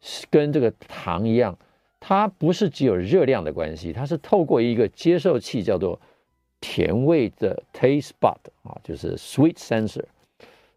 [0.00, 1.58] 是跟这个糖一样。
[2.02, 6.00] 它不是只有热量的关系，它是透过一个接受器叫做
[6.58, 10.04] 甜味的 taste bud 啊，就是 sweet sensor。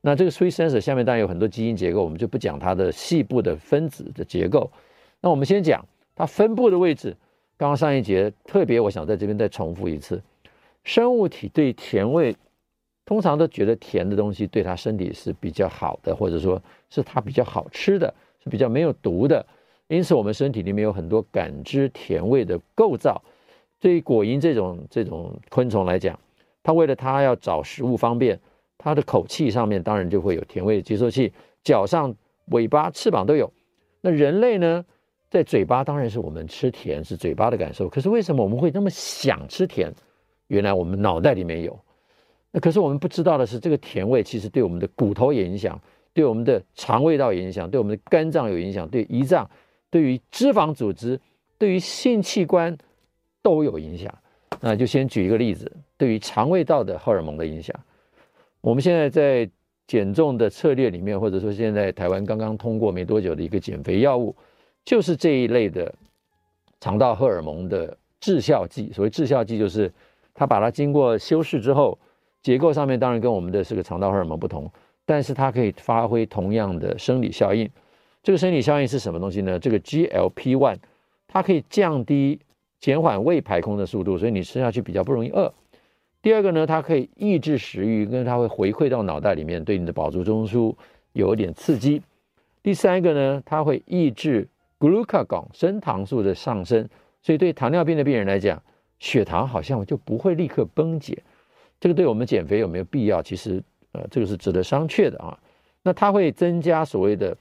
[0.02, 4.69] 那这个 sweet sensor 下面当然有很多基因结构，我们就不讲它的细部的分子的结构。
[5.21, 7.15] 那我们先讲它分布的位置。
[7.56, 10.21] 刚刚上一节特别，我想在这边再重复一次：
[10.84, 12.36] 生物体对甜味
[13.06, 19.46] 通常都觉得甜的东西对它身体是比较好的，或者说是它比较好吃的，是比较没有毒的。
[19.88, 23.22] 因此，我们身体里面有很多感知甜味的构造。
[23.80, 26.17] 对于果蝇这种这种昆虫来讲，
[26.63, 28.39] 它为了它要找食物方便，
[28.78, 32.15] 它的口气上面当然就会有甜味接受器，脚上、
[32.46, 33.52] 尾巴、翅膀都有。
[34.00, 34.86] 那人类呢，
[35.30, 39.93] 在嘴巴当然是我们吃甜是嘴巴的感受，可是为什么我们会那么想吃甜？
[40.54, 41.78] 原来我们脑袋里面有。
[42.52, 45.80] 那可是我们不知道的是，这个甜味其实对我们的骨头也影响，
[46.13, 49.50] 对我们的肠胃道有影响，对我们的肝脏有影响，对胰脏、
[49.89, 51.20] 对于脂肪组织、
[51.58, 52.78] 对于性器官
[53.42, 54.13] 都有影响。
[54.62, 57.76] 那就先举一个例子，对于肠胃道的荷尔蒙的影响。
[58.62, 59.50] 我们现在在
[59.88, 64.36] 减重的策略里面，或者说现在台湾刚刚通过没多久的一个减肥药物，
[64.86, 65.94] 就是这一类的
[66.80, 68.92] 肠道荷尔蒙的致效剂。
[68.94, 69.92] 所谓致效剂，就是
[70.34, 71.98] 它把它经过修饰之后，
[72.41, 74.72] 结构上面当然跟我们的这个肠道荷尔蒙不同，
[75.06, 77.69] 但是它可以发挥同样的生理效应。
[78.22, 79.60] 这个生理效应是什么东西呢？
[79.60, 80.78] 这个 GLP-1，
[81.28, 82.39] 它可以降低。
[82.80, 85.54] 减缓胃排空的速度，所以你吃下去比较不容易饿。
[86.22, 90.76] 第二个呢，它可以抑制食欲，因为它会回馈到脑袋里面，对你的饱足中枢
[91.13, 92.02] 有一点刺激。
[92.62, 94.50] 第三个呢，它会抑制
[94.82, 96.89] glucagon 升糖素的上升，
[97.22, 98.62] 所以对糖尿病的病人来讲，
[99.04, 101.22] 血糖好像就不会立刻崩解。
[101.78, 103.22] 这个对我们减肥有没有必要？
[103.22, 103.62] 其实
[103.92, 105.38] 呃，这个是值得商榷的啊。
[105.82, 107.36] 那它会增加所谓的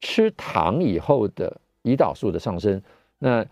[0.00, 2.80] 吃糖以后的胰岛素的上升。
[3.18, 3.44] 那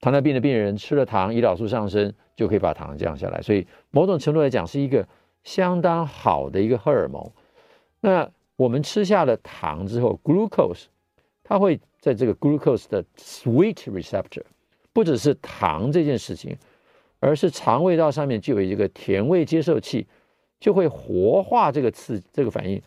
[0.00, 3.42] 糖尿病的病人吃了糖，胰岛素上升，就可以把糖降下来。
[3.42, 5.04] 所以某种程度来讲，是一个
[5.42, 7.32] 相当好的一个荷尔蒙。
[8.00, 10.84] 那我们吃下了糖之后，glucose，
[11.42, 14.44] 它会在这个 glucose 的 sweet receptor，
[14.92, 16.56] 不只是糖这件事情，
[17.20, 20.06] 而是肠胃道上面就有一个甜味接受器，
[20.60, 22.80] 就会活化这个刺这个反应，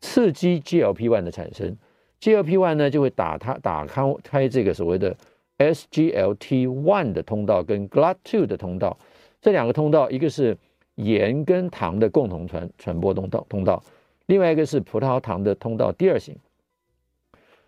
[0.00, 1.76] 刺激 GLP-1 的产生。
[2.20, 5.16] GLP-1 呢就会打它打开开这个所谓的。
[5.58, 8.94] SGLT1 的通道跟 GLUT2 的通道，
[9.40, 10.54] 这两个通道，一个是
[10.96, 13.82] 盐跟糖的共同传传播通道通道，
[14.26, 16.36] 另外一个是葡萄糖的通道第二型。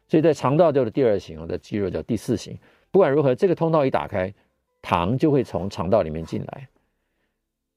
[0.06, 2.58] 所以在肠道叫做第二型，在肌肉叫第四型。
[2.90, 4.34] 不管如何，这个通道一打开，
[4.82, 6.68] 糖就会从肠道里面进来。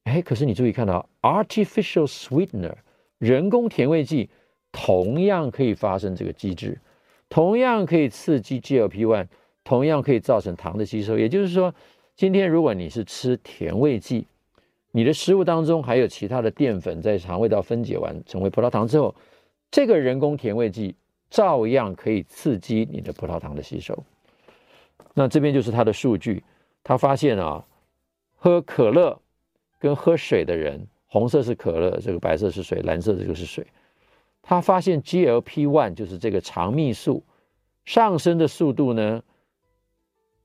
[0.03, 2.75] 哎，可是你注意看到，artificial sweetener
[3.17, 4.29] 人工甜味剂
[4.71, 6.79] 同样可以发生这个机制，
[7.29, 9.27] 同样可以刺激 GLP1。
[9.63, 11.71] 同样可以造成糖的吸收，也就是说，
[12.15, 14.25] 今天如果你是吃甜味剂，
[14.89, 19.13] 你的食物当中还有其他的淀粉在肠胃道分解完成为葡萄糖之后，
[19.69, 20.95] 这个人工甜味剂
[21.29, 24.03] 照样可以刺激你的葡萄糖的吸收。
[25.13, 26.43] 那这边就是它的数据，
[26.83, 27.65] 他发现啊，
[28.35, 29.21] 喝可乐
[29.79, 33.65] 跟喝水的人，红色是可乐，这个白色是水，蓝色这个是水。
[34.41, 37.23] 他发现 GLP-1 就是这个肠泌素
[37.85, 39.23] 上升的速度呢。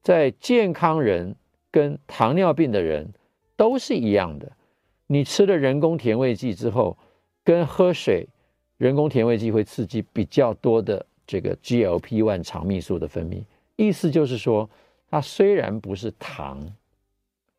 [0.03, 1.35] 在健康人
[1.71, 3.13] 跟糖尿病的人
[3.57, 4.53] 都是一样的。
[5.09, 6.97] 你吃了人工甜味剂之后，
[7.43, 8.29] 跟喝水，
[8.77, 13.43] 人工甜味剂会刺激比较多的这个 GLP-1 肠泌素的分泌。
[13.75, 14.71] 意思就是说，
[15.11, 16.61] 它虽然不是糖，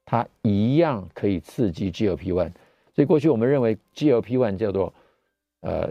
[0.06, 2.52] 它一样可以刺激 GLP-1。
[2.94, 4.94] 所以过去我们认为 GLP-1 叫做
[5.62, 5.90] 呃，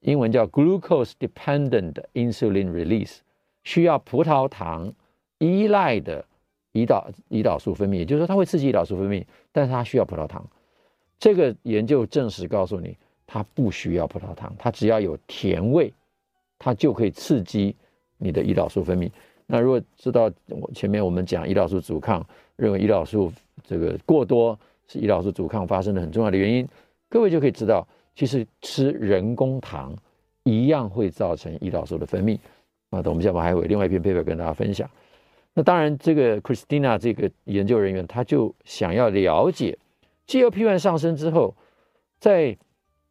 [0.00, 3.18] 英文叫 glucose dependent insulin release，
[3.64, 4.92] 需要葡萄糖。
[5.38, 6.24] 依赖的
[6.72, 10.44] 胰岛胰岛素分泌，也就是说它会刺激胰岛素分泌，但是它需要葡萄糖。
[11.16, 15.94] 这个研究证实告诉你，它不需要葡萄糖，它只要有甜味，
[16.58, 17.76] 它就可以刺激
[18.16, 19.08] 你的胰岛素分泌。
[19.50, 22.24] 那如果知道我前面我们讲胰岛素阻抗，
[22.56, 23.32] 认为胰岛素
[23.64, 24.56] 这个过多
[24.86, 26.68] 是胰岛素阻抗发生的很重要的原因，
[27.08, 29.96] 各位就可以知道，其实吃人工糖
[30.42, 32.38] 一样会造成胰岛素的分泌。
[32.90, 34.88] 啊，等我们下面还有另外一篇 paper 跟大家分享。
[35.54, 39.76] 那当然，这个 Christina 这个研究人员，他就想要了解
[40.26, 41.54] GLP-1 上升之后，
[42.18, 42.56] 在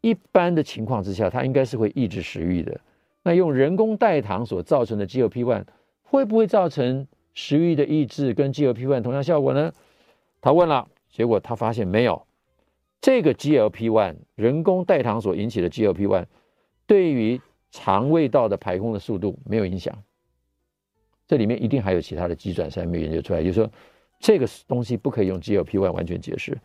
[0.01, 2.79] 一般的情况之下，它应该是会抑制食欲的。
[3.23, 5.63] 那用人工代糖所造成的 GLP-1
[6.09, 9.71] 会不会造成食欲的抑制，跟 GLP-1 同样效果呢？
[10.41, 12.25] 他问了，结果他发现没有。
[13.01, 16.25] 这个 GLP-1 人工代糖所引起的 GLP-1
[16.85, 17.39] 对于
[17.69, 19.93] 肠胃道的排空的速度没有影响。
[21.27, 23.69] 这里面一定还有其他的机转还没有研究出来，就是说
[24.19, 26.57] 这个东西不可以用 GLP-1 完全解释。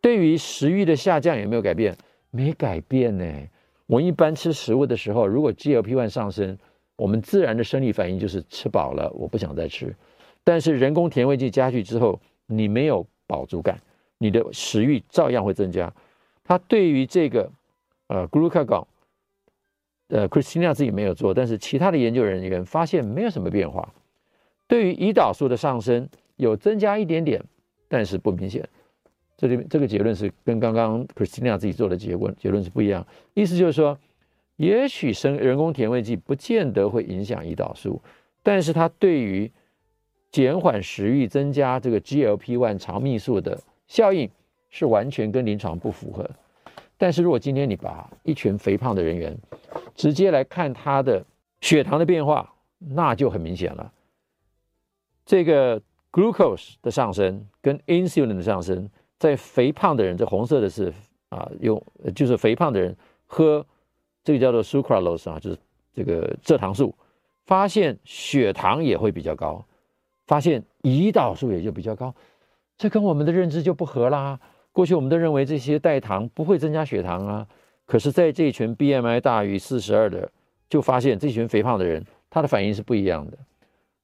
[0.00, 1.96] 对于食欲的下降有没有改变？
[2.30, 3.24] 没改变呢。
[3.86, 6.58] 我一般吃食物的时候，如果 GLP-1 上升，
[6.96, 9.94] 我们自然的生理反应就是吃饱了，我不想再吃。
[10.42, 13.80] 但是人工甜味剂加去之后，你没有饱足感，
[14.18, 15.92] 你的食欲照样会增加。
[16.42, 17.50] 它对于这个
[18.08, 18.84] 呃 glucagon。
[20.08, 23.90] 呃，Christina 自己没有做，但是其他的研究人员发现没有什么变化。
[24.68, 27.42] 对于胰岛素的上升有增加一点点，
[27.88, 28.68] 但是不明显。
[29.36, 33.04] 这里这个结论是跟刚刚 Christina 自己做的结论结论是不一样。
[33.32, 33.98] 意思就是说，
[34.56, 38.00] 也许生人工甜味剂不见得会影响胰岛素，
[38.42, 39.50] 但是它对于
[40.30, 44.30] 减缓食欲、增加这个 GLP-1 肠泌素的效应
[44.70, 46.28] 是完全跟临床不符合。
[46.96, 49.36] 但是如果今天你把一群肥胖的人员
[49.94, 51.24] 直接来看他的
[51.60, 53.92] 血糖的变化，那就很明显了。
[55.26, 55.80] 这个
[56.12, 58.88] glucose 的上升跟 insulin 的上升，
[59.18, 60.92] 在肥胖的人，这红色的是
[61.30, 61.82] 啊，用
[62.14, 63.66] 就是肥胖的人喝
[64.24, 65.58] 这个叫做 sucralose 啊，就是
[65.92, 66.92] 这个蔗糖素，
[67.46, 69.64] 发现血糖也会比较高，
[70.26, 72.12] 发现胰岛素也就比较高，
[72.78, 74.40] 这跟我们的认知就不合啦。
[74.72, 77.46] 过去我们都认为这些代糖不会增加血糖啊，
[77.86, 80.28] 可是在这群 BMI 大于四十二的，
[80.68, 83.38] 就发现这群肥胖的人，他的反应是不一样的。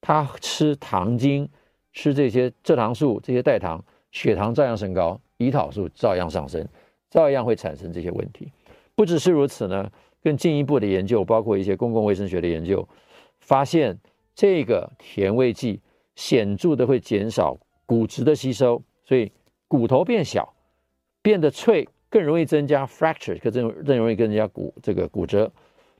[0.01, 1.49] 他吃糖精，
[1.93, 6.65] 吃这些蔗糖素，这些代糖，血糖照样升高，胰岛素照样上升，
[7.11, 8.53] 照样会产生这些问题。
[9.01, 9.91] 不只是如此呢，
[10.23, 12.87] 更进一步的研究，包括一些公共卫生学的研究，
[13.39, 13.99] 发现
[14.35, 15.81] 这个甜味剂
[16.17, 19.33] 显著的会减少骨质的吸收，所以
[19.67, 20.53] 骨头变小，
[21.23, 25.51] 变得脆，更容易增加 fracture，更更容易跟人家骨这个骨折。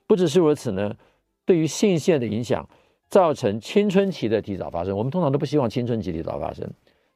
[0.05, 0.95] 不只是如此呢，
[1.43, 2.69] 对于性腺的影响。
[3.09, 6.65] 造成青春期的提早发生，我们通常都不希望青春期提早发生。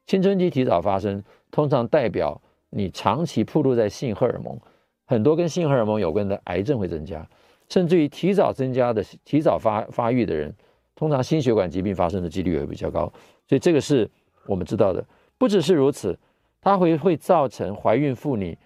[0.06, 4.60] 青春期提早发生，通常代表你长期暴露在性荷尔蒙，
[5.06, 7.26] 很多跟性荷尔蒙有关的癌症会增加，
[7.68, 10.54] 甚至于提早增加的提早发发育的人，
[10.94, 13.10] 通常心血管疾病发生的几率也会比较高。
[13.48, 14.10] 所以这个是
[14.46, 15.02] 我们知道的。
[15.38, 16.18] 不只是如此，
[16.60, 18.58] 它会会造成怀孕妇女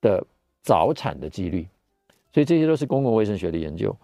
[0.00, 0.26] 的
[0.62, 1.68] 早产的几率。
[2.32, 3.94] 所以这些都是公共卫生学的研究。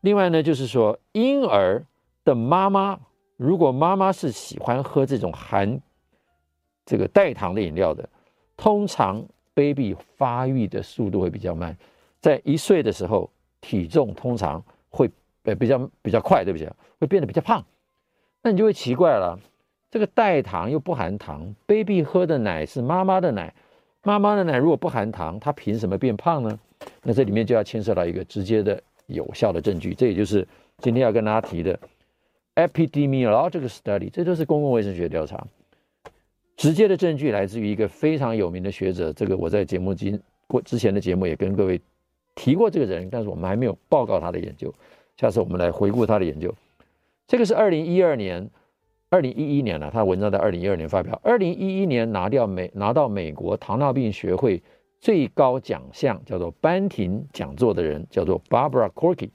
[0.00, 1.84] 另外呢，就是说婴儿。
[2.24, 2.96] 的妈妈，
[3.36, 5.80] 如果妈妈是喜欢喝这种含
[6.86, 8.08] 这个代糖的饮料的，
[8.56, 9.20] 通常
[9.54, 11.76] baby 发育的速度会比较慢，
[12.20, 15.10] 在一岁的时候，体重通常会
[15.44, 16.70] 呃比较比较快，对不对？
[16.98, 17.64] 会变得比较胖。
[18.42, 19.38] 那你就会奇怪了，
[19.90, 23.54] 这个代糖又不含糖，baby 喝的奶是妈妈的奶，
[24.02, 26.58] 妈妈的奶如果不含糖，它凭什么变胖呢？
[27.02, 30.46] 那这里面就要牵涉到一个直接的有效的证据，这也就是
[30.78, 31.78] 今天要跟大家提的。
[32.54, 35.42] Epidemiological study，这都是公共卫生学调查，
[36.56, 39.12] 直接的证据来自于一个非常有名的学者。
[39.12, 41.80] 这个我在节目之过之前的节目也跟各位
[42.34, 44.72] 提过这个人，但是我们还没有报告他的研究。
[45.16, 46.54] 下次我们来回顾他的研究。
[47.26, 48.48] 这个是二零一二年、
[49.08, 51.20] 二零一一年了，他文章在二零一二年发表。
[51.22, 54.62] 二零一一年拿掉美拿到美国糖尿病学会
[55.00, 59.30] 最高奖项，叫做班廷讲座的人，叫做 Barbara Corky，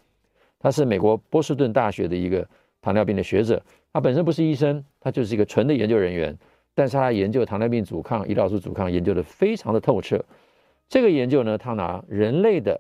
[0.60, 2.47] 他是美国波士顿大学的一个。
[2.80, 6.38] 糖尿病的学者，他本身不是医生，他就是一个纯的研究人员，
[6.77, 10.23] 但是他研究糖尿病阻抗、胰岛素阻抗研究的非常的透彻。
[10.87, 12.79] 这个研究呢，他拿人类的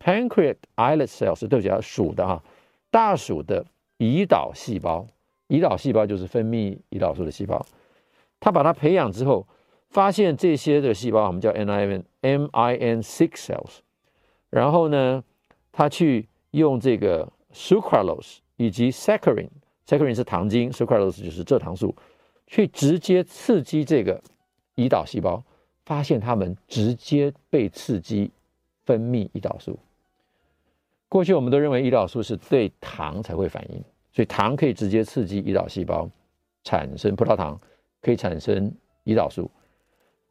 [0.00, 2.42] pancreatic islet cells，对不起啊，鼠的哈，
[2.90, 3.66] 大鼠的
[3.98, 5.06] 胰岛细胞，
[5.48, 7.66] 胰岛细胞就是分泌胰岛素的细胞，
[8.40, 9.46] 他把它培养之后，
[9.90, 13.80] 发现这些的细胞我们叫 NIN M I N six cells，
[14.48, 15.22] 然后呢，
[15.70, 18.38] 他去用这个 sucralose。
[18.60, 21.94] 以及 saccharin，saccharin 是糖精，sucralose 就是蔗糖素，
[22.48, 24.20] 去直接刺激这个
[24.74, 25.44] 胰岛细胞，
[25.84, 28.30] 发现它们直接被刺激
[28.84, 29.78] 分泌胰岛素。
[31.08, 36.10] 过去我们都认为胰岛素是对糖才会反应，所以糖可以直接刺激胰岛细胞
[36.64, 37.60] 产生葡萄糖，
[38.00, 39.50] 可以产生胰岛素，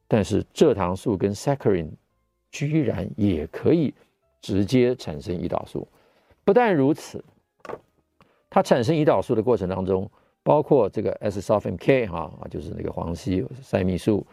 [0.07, 1.89] 但是蔗糖素跟 saccharin
[2.51, 3.93] 居然也可以
[4.41, 5.87] 直接产生胰岛素。
[6.43, 7.23] 不但如此。
[8.49, 10.09] 它产生胰岛素的过程当中，
[10.47, 14.25] 包括这个 S-sulfame K 哈啊，就是那个黄烯塞蜜素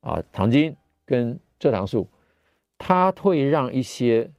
[0.00, 2.08] 啊，糖精跟蔗糖素，
[2.78, 4.30] 它会让一些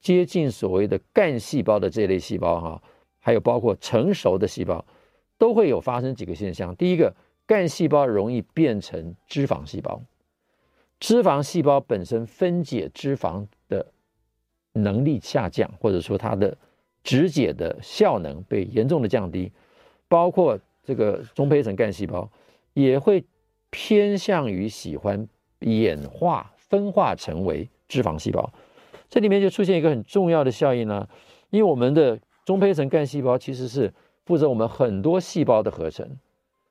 [0.00, 2.82] 接近所谓的干细胞的这类细胞哈，
[3.18, 4.84] 还有包括成熟的细胞，
[5.38, 6.76] 都会有发生几个现象。
[6.76, 7.12] 第一个，
[7.46, 10.00] 干细胞容易变成脂肪细胞，
[11.00, 13.92] 脂肪细胞本身分解脂肪的
[14.74, 16.56] 能力下降，或者说它的。
[17.02, 19.50] 脂解的效能被严重的降低，
[20.10, 22.28] 包括这个中胚层干细胞
[22.72, 23.24] 也会
[23.70, 25.28] 偏向于喜欢
[25.60, 28.52] 演化分化成为脂肪细胞。
[29.08, 31.08] 这里面就出现一个很重要的效应呢，
[31.50, 33.94] 因为我们的中胚层干细胞其实是
[34.24, 36.18] 负责我们很多细胞的合成，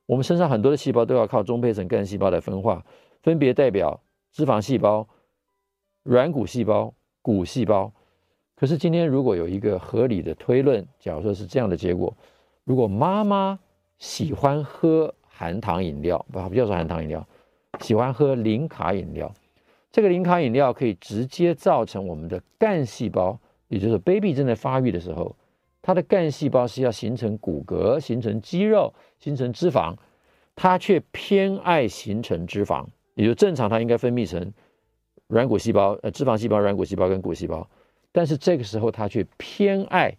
[0.05, 2.85] 我们身上很多的细胞都要靠中胚层干细胞来分化，
[3.21, 4.01] 分别代表
[4.33, 5.07] 脂肪细胞、
[6.03, 7.93] 软骨细胞、骨细胞。
[8.57, 12.13] 可是今天如果有一个合理的推论，假如说是这样的结果，
[12.69, 13.57] 如果妈妈
[13.97, 17.27] 喜欢喝含糖饮料，不，不要说含糖饮料，
[17.79, 19.33] 喜欢喝零卡饮料。
[19.91, 23.39] 这个零卡饮料可以直接造成我们的干细胞，
[23.69, 25.35] 也就是 baby 正在发育的时候，
[25.81, 29.95] 它的干细胞是要形成骨骼、形成肌肉、形成脂肪，
[30.55, 34.53] 它却偏爱形成脂肪，也就正常它应该分泌成
[35.25, 37.67] 软骨细胞、呃脂肪细胞、软骨细胞跟骨细胞，
[38.11, 40.15] 但是这个时候它却偏爱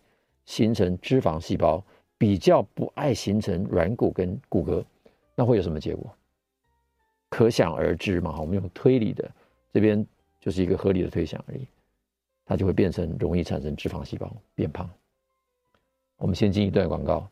[0.46, 1.84] 形成脂肪细胞，
[2.20, 4.84] 比较不爱形成软骨跟骨骼，
[5.34, 6.14] 那会有什么结果？
[7.30, 9.30] 可想而知嘛，我们用推理的。
[9.72, 10.06] 这边
[10.38, 11.66] 就是一个合理的推想而已，
[12.44, 14.86] 它就会变成容易产生脂肪细胞变胖。
[16.18, 17.26] 我们先进一段广告，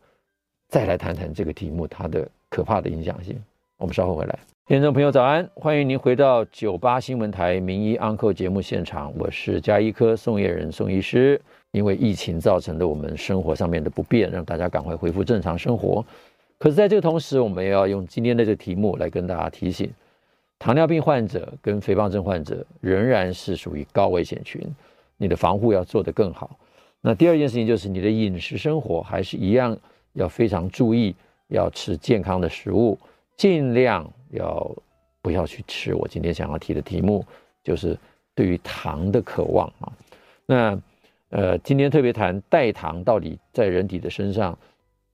[0.69, 3.39] 再来谈谈这个题目它的可怕的影响性。
[3.79, 4.39] 我们稍后回来。
[4.67, 11.41] 听众朋友早安，欢迎您回到九八新闻台名医安客节目现场，我是家医科宋叶仁宋医师。
[11.71, 16.05] 因为疫情造成的我们生活上面的不便，让大家赶快恢复正常生活。
[16.59, 19.89] 可是在这个同时，我们也要用今天的这个题目来跟大家提醒。
[20.59, 24.61] 糖尿病患者跟肥胖症患者仍然是属于高危险群，
[25.17, 26.59] 你的防护要做得更好。
[27.01, 29.79] 那第二件事情就是你的饮食生活还是一样
[30.15, 31.15] 要非常注意，
[31.49, 32.99] 要吃健康的食物，
[33.39, 34.71] 尽量要
[35.23, 37.25] 不要去吃我今天想要提的题目，
[37.65, 37.99] 就是
[38.35, 39.91] 对于糖的渴望啊。
[40.45, 40.79] 那
[41.31, 44.59] 呃，今天特别谈代糖到底在人体的身上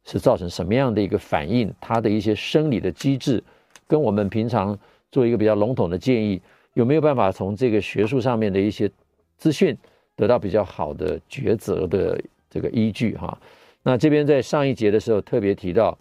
[0.03, 3.41] 是造成什么样的一个反应，它的一些生理的机制
[3.87, 4.77] 跟我们平常。
[5.13, 8.91] 做一个比较笼统的建议，有没有办法从这个学术上面的一些
[9.37, 9.79] 资讯
[10.17, 12.21] 得到比较好的抉择的
[12.51, 13.39] 这个依据哈？
[13.85, 15.97] 那这边在上一节的时候特别提到，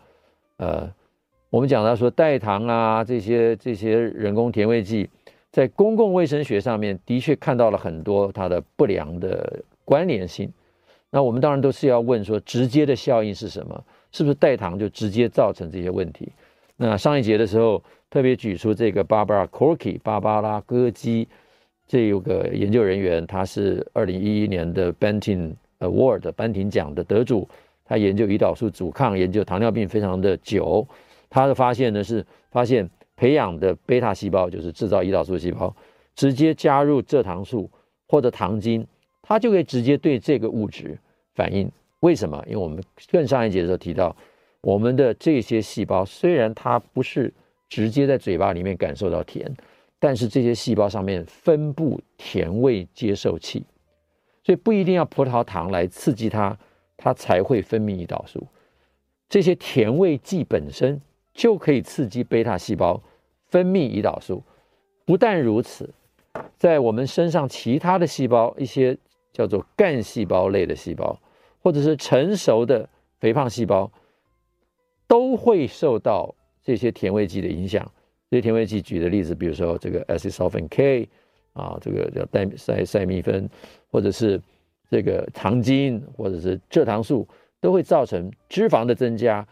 [0.58, 0.92] 呃，
[1.54, 5.08] 我们讲到说代糖啊这些这些人工甜味剂，
[5.52, 10.52] 在公共卫生学上面的确看到了很多它的不良的关联性。
[11.12, 13.84] 那我们当然都是要问说，直接的效应是什么？
[14.12, 16.28] 是不是代糖就直接造成这些问题？
[16.76, 17.80] 那上一节的时候。
[18.10, 21.28] 特别举出这个 Barbara Corky 芭芭拉戈基，
[21.88, 27.50] 这有个研究人员，他是二零一一年的 Banting Award 班廷奖的得主。
[27.84, 30.88] 他研究胰岛素阻抗，研究糖尿病非常的久。
[31.34, 35.76] 他的发现呢是发现培养的贝塔细胞，就是制造胰岛素细胞，
[36.16, 37.70] 直接加入蔗糖素
[38.08, 38.86] 或者糖精，
[39.22, 40.98] 它就可以直接对这个物质
[41.34, 41.70] 反应。
[42.02, 42.44] 为什么？
[42.46, 44.16] 因为我们更上一节的时候提到，
[44.62, 47.34] 我们的这些细胞虽然它不是。
[47.70, 49.52] 直接在嘴巴里面感受到甜，
[49.98, 53.66] 但是这些细胞上面分布甜味接受器，
[54.44, 56.56] 所以不一定要葡萄糖来刺激它，
[56.96, 58.46] 它才会分泌胰岛素。
[59.28, 61.02] 这些甜味剂本身
[61.34, 63.02] 就可以刺激贝塔细胞
[63.48, 64.44] 分泌胰岛素。
[65.06, 65.94] 不但如此，
[66.58, 68.98] 在我们身上其他的细胞，一些
[69.32, 71.20] 叫做干细胞类的细胞，
[71.62, 72.88] 或者是成熟的
[73.20, 73.92] 肥胖细胞，
[75.08, 76.34] 都会受到。
[76.66, 77.86] 这些甜味剂的影响，
[78.32, 81.10] 这些甜味剂举的例子，比如说这个 s s o f e n K
[81.52, 83.50] 啊，这个叫代赛赛蜜酚，
[83.92, 84.42] 或者是
[84.90, 87.28] 这个糖精，或者是蔗糖素，
[87.60, 89.46] 都会造成脂肪的增加，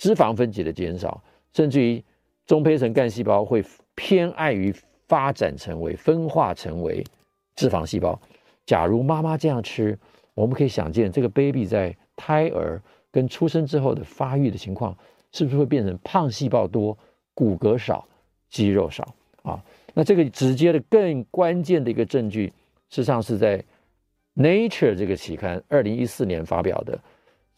[0.00, 1.22] 脂肪分解的减少，
[1.52, 2.02] 甚至于
[2.46, 3.62] 中胚层干细胞会
[3.94, 4.74] 偏爱于
[5.06, 7.04] 发展成为分化成为
[7.54, 8.18] 脂肪细胞。
[8.64, 9.98] 假如妈妈这样吃，
[10.32, 12.80] 我们可以想见这个 baby 在胎儿
[13.12, 14.96] 跟出生之后的发育的情况。
[15.32, 16.98] 是不是会变成胖细胞多、
[17.34, 18.04] 骨骼少、
[18.48, 19.62] 肌肉少啊？
[19.94, 22.52] 那这个直接的、更关键的一个证据，
[22.88, 23.56] 实际上是在
[24.34, 26.98] 《Nature》这个期刊二零一四年发表的。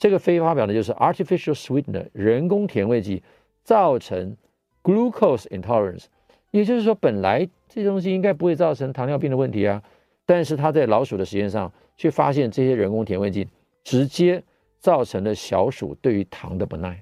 [0.02, 3.22] 这个非发表的就是 artificial sweetener 人工甜味剂
[3.62, 4.36] 造成
[4.82, 6.06] glucose intolerance，
[6.50, 9.80] 也就是说，本来这东西应该不会造成糖尿病的问题啊，
[10.26, 13.46] 但是他在老鼠的实验上却发现这些人工甜味剂
[13.84, 14.42] 直接
[14.80, 17.00] 造成了小鼠对于糖的不耐。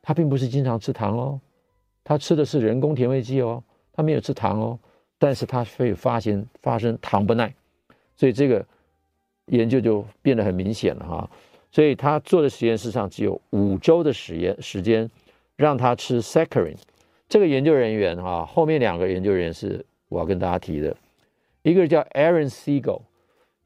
[0.00, 1.38] 他并不是经常吃糖哦，
[2.02, 3.62] 他吃的是人工甜味剂哦，
[3.92, 4.78] 他没有吃糖哦，
[5.18, 7.54] 但是他会发现发生糖不耐，
[8.14, 8.64] 所以这个
[9.48, 11.30] 研究就变得很明显了哈。
[11.76, 15.10] 所以他做的实验室上只有五周的实验时间，
[15.56, 16.74] 让他吃 saccharin。
[17.28, 20.96] 这个研究人员哈，后面两个研究人员是我要跟大家提的，
[21.60, 23.02] 一个叫 Aaron Siegel，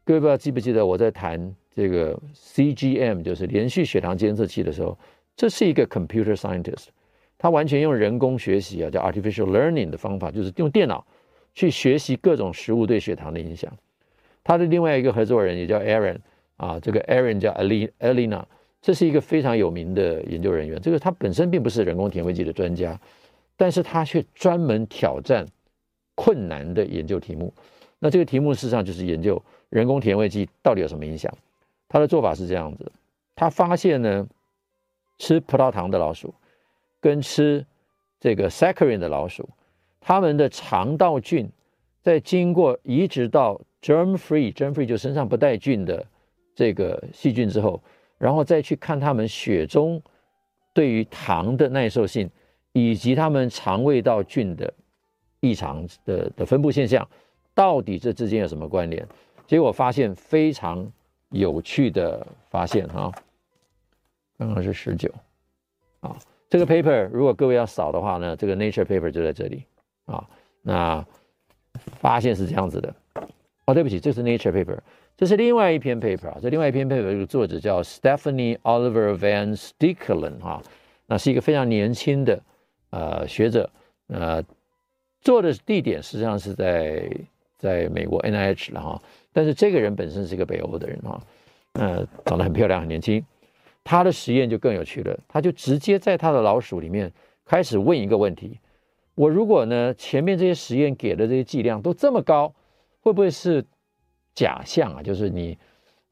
[0.03, 4.99] 各位不知道记不记得我在谈这个 CGM，就是连续血糖监测器的时候。
[5.37, 6.87] 这是一个 computer scientist，
[7.39, 11.07] 他完全用人工学习啊，叫 artificial learning 的方法，就是用电脑
[11.55, 13.73] 去学习各种食物对血糖的影响。
[14.43, 16.19] 他的另外一个合作人也叫 Aaron
[16.61, 18.45] 啊，这个 Aaron 叫 Alina，
[18.83, 20.81] 这是一个非常有名的研究人员。
[20.81, 23.01] 这个他本身并不是人工甜味剂的专家，
[23.57, 25.47] 但是他却专门挑战
[26.15, 27.53] 困难的研究题目。
[27.99, 31.33] 那这个题目事实上就是研究人工甜味剂到底有什么影响。
[31.89, 32.93] 他的做法是这样子，
[33.35, 34.29] 他发现呢。
[35.23, 36.33] 吃葡萄糖的老鼠，
[36.99, 37.63] 跟吃
[38.19, 39.47] 这个 saccharin 的老鼠，
[40.01, 41.47] 他们的肠道菌
[42.01, 46.07] 在经过移植到 germ free，germ free 就身上不带菌的
[46.61, 47.83] 这个细菌之后，
[48.19, 49.99] 然后再去看他们血中
[50.75, 52.29] 对于糖的耐受性，
[52.73, 54.71] 以及他们肠胃道菌的
[55.41, 57.09] 异常的的分布现象，
[57.55, 59.09] 到底这之间有什么关联？
[59.47, 60.87] 结果发现非常
[61.31, 63.11] 有趣的发现哈，
[64.37, 65.11] 刚刚是十九，
[66.01, 66.15] 啊，
[66.51, 69.65] 这个 paper 如果各位要扫的话呢，这个 Nature paper 就在这里
[70.05, 70.29] 啊。
[70.61, 71.03] 那
[71.73, 72.95] 发现是这样子的，
[73.65, 74.79] 哦，对不起，这是 Nature paper，
[75.21, 80.63] 这是另外一篇 paper 啊，这另外一篇 paper 的作者叫 Stephanie Oliver Van Stickelen 哈，
[81.05, 82.43] 那是一个非常年轻的
[82.89, 83.71] 呃学者，
[84.07, 84.43] 呃，
[85.21, 87.07] 做的地点实际上是在
[87.59, 89.03] 在美国 NIH 了哈。
[89.31, 91.21] 但是这个人本身是一个北欧的人哈，
[91.75, 93.23] 呃，长得很漂亮，很年轻。
[93.85, 97.13] 他的实验就更有趣了，他就直接在他的老鼠里面
[97.45, 98.59] 开始问一个问题：
[99.15, 102.55] 我如果呢前面这些实验给的这些剂量都这么高，
[103.03, 103.63] 会不会是
[104.35, 105.03] 假象啊？
[105.03, 105.57] 就是你，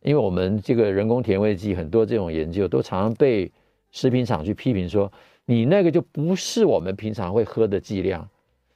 [0.02, 3.50] 因为我们这个人工甜味剂很多这种研究都常常被
[3.90, 5.10] 食品厂去批评说，
[5.44, 8.28] 你那个就不是我们平常会喝的剂量，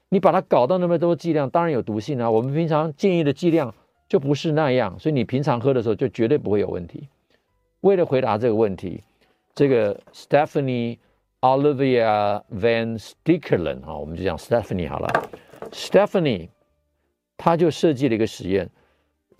[0.08, 2.30] 你把它搞到那么多剂量，当然有毒性啊。
[2.30, 3.74] 我们平常建议的剂量。
[4.08, 7.08] 就不是那样，所以你平常喝的时候就绝对不会有问题。
[7.80, 9.02] 为了回答这个问题，
[9.54, 10.98] 这个 Stephanie
[11.40, 15.08] Olivia Van Stickelen 啊，我们就讲 Stephanie 好了。
[15.70, 16.50] Stephanie
[17.38, 18.68] 他就设计了一个实验，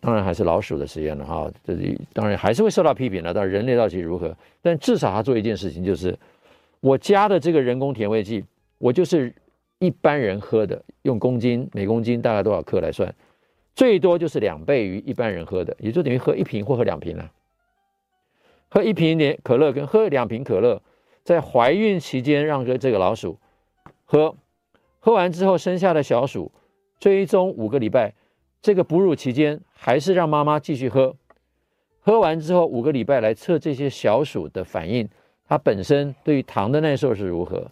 [0.03, 1.49] 当然还是老鼠的实验了哈。
[1.65, 4.37] 这里当然还是会受到批评的，但人类到底如何？
[4.61, 6.19] 但至少他做一件事情，就是
[6.81, 8.45] 我加的这个人工甜味剂，
[8.79, 9.33] 我就是
[9.79, 13.15] 一般人喝的，用公斤每公斤大概多少克来算。
[13.77, 17.31] 最多就是两倍于一般人喝的，也就等于喝一瓶或喝两瓶了。
[18.69, 20.83] 喝一瓶点可乐跟喝两瓶可乐，
[21.23, 23.39] 在怀孕期间让这个老鼠
[24.05, 24.35] 喝，
[24.99, 26.51] 喝完之后生下的小鼠
[26.99, 28.13] 追踪五个礼拜，
[28.63, 31.15] 这个哺乳期间还是让妈妈继续喝，
[32.01, 35.09] 喝完之后五个礼拜来测这些小鼠的反应，
[35.49, 37.71] 它本身对于糖的耐受是如何，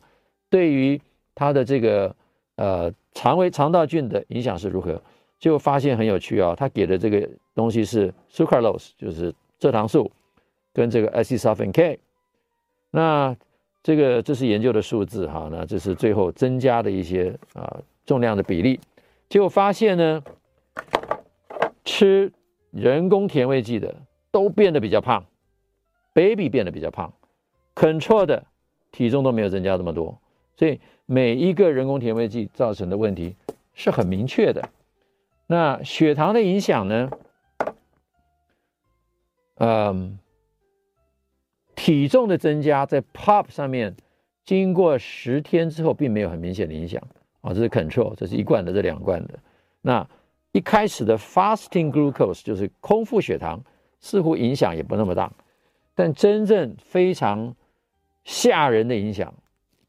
[0.51, 1.01] 对于
[1.35, 2.15] 它的这个
[2.57, 5.01] 呃肠胃肠道菌的影响是如何。
[5.39, 10.13] 就发现很有趣啊，他给的这个东西是 sucralose，就是蔗糖素，
[10.75, 11.99] 跟这个 acetaminophen K。
[12.91, 13.35] 那
[13.83, 18.79] 这个这是研究的数字哈，那这是最后增加的一些啊重量的比例。
[19.31, 20.23] 结果发现呢，
[21.91, 22.33] 吃
[22.71, 25.27] 人工甜味剂的都变得比较胖
[26.15, 27.13] ，baby 变得比较胖
[27.75, 28.47] ，control 的
[28.93, 30.21] 体重都没有增加这么多。
[30.55, 33.35] 所以每一个人工甜味剂造成的问题
[33.75, 34.69] 是很明确的。
[35.49, 37.11] 那血糖的影响呢？
[39.57, 40.21] 嗯，
[41.75, 43.97] 体重的增加在 POP 上面，
[44.45, 47.03] 经过十天之后，并没有很明显的影响
[47.41, 47.53] 啊。
[47.53, 49.41] 这是 control，这是一罐的，这两罐的。
[49.83, 50.09] 那
[50.53, 53.63] 一开始的 fasting glucose 就是空腹血糖，
[54.01, 55.33] 似乎影响也不那么大。
[55.95, 57.55] 但真正非常
[58.25, 59.35] 吓人的影响，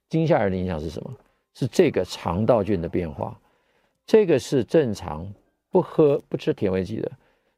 [0.10, 1.14] 惊吓人的影响是什么？
[1.54, 3.40] 是这个肠道菌的变化。
[4.06, 5.32] 这个是正常。
[5.74, 7.10] 不喝不吃甜味剂的，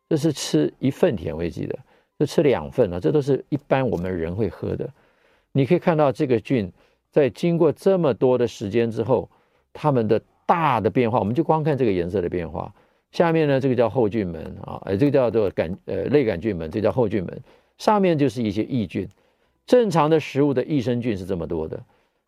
[0.08, 1.80] 这是吃一份甜味剂的，
[2.20, 4.88] 这吃两份了，这都是一般我们人会喝的。
[5.52, 6.72] 你可以看到这个菌
[7.10, 9.28] 在经过这么多的时间之后，
[9.74, 12.72] 它们的大的变化，我们就光看这个颜色的变化。
[13.14, 17.42] 下面呢，这个叫后菌门啊，呃，这个叫做杆呃类杆菌门，这叫后菌门。
[17.78, 19.08] 上面就是一些益菌。
[19.68, 21.80] 正常的食物的益生菌是这么多的，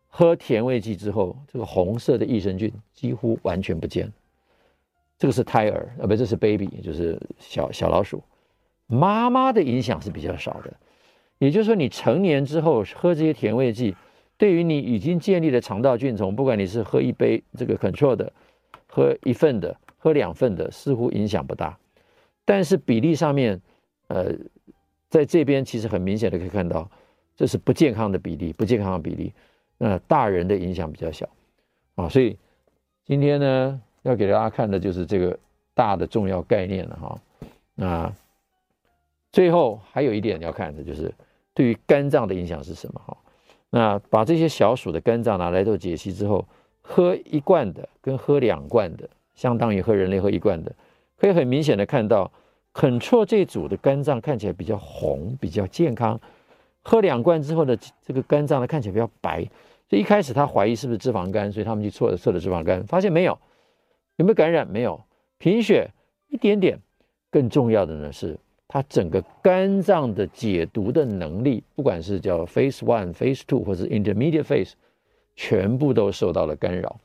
[0.08, 4.10] 喝甜味剂之后，这个红色的益生菌几乎完全不见。
[5.18, 8.22] 这个是胎儿啊，不，这是 baby，就是小小老鼠。
[8.86, 10.72] 妈妈的影响是比较少的，
[11.38, 13.96] 也就是说，你成年之后喝这些甜味剂，
[14.38, 18.32] 对于你已经建立的肠道菌丛，不管你是喝一杯这个 control 的，
[18.86, 19.76] 喝一份的，
[20.06, 21.76] 喝两份的，似乎影响不大。
[22.44, 23.60] 但是比例上面，
[24.06, 24.32] 呃，
[25.10, 26.88] 在这边其实很明显的可以看到，
[27.34, 29.32] 这是不健康的比例，不健康的比例。
[29.78, 31.28] 那大人的影响比较小
[31.96, 32.38] 啊，所以
[33.04, 33.82] 今天呢。
[34.02, 35.36] 要给大家看的就是这个
[35.74, 37.20] 大的重要概念了哈。
[37.74, 38.14] 那
[39.32, 41.12] 最后还有一点要看的就是
[41.52, 43.16] 对于肝脏的影响是什么哈。
[43.68, 46.46] 那把这些小鼠的肝脏拿来做解析之后，
[46.82, 50.74] 喝一罐的跟喝两罐的，相当于喝人类喝一罐的，
[51.16, 52.32] 可以很明显的看到
[52.74, 56.20] ，control 这组的肝脏看起来比较红，比较健康。
[56.82, 59.44] 喝两罐之后的这个肝脏呢，看起来比较白。
[59.88, 63.38] 所以一开始他怀疑是不是脂肪肝，所以他们去测测了脂肪肝，发现没有。
[64.16, 64.66] 有没有感染？
[64.66, 65.00] 没有，
[65.38, 65.88] 贫血
[66.28, 66.78] 一点点。
[67.30, 74.72] 更重要的呢是，他整个肝脏的解毒的能力，不管是叫 Phase One、Phase Two 或者 Intermediate Phase，
[75.34, 76.98] 全部都受到了干扰。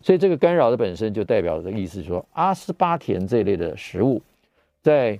[0.00, 4.22] 所以这个干扰的本身就代表的意思说，阿斯巴甜这一类的食物，
[4.80, 5.18] 在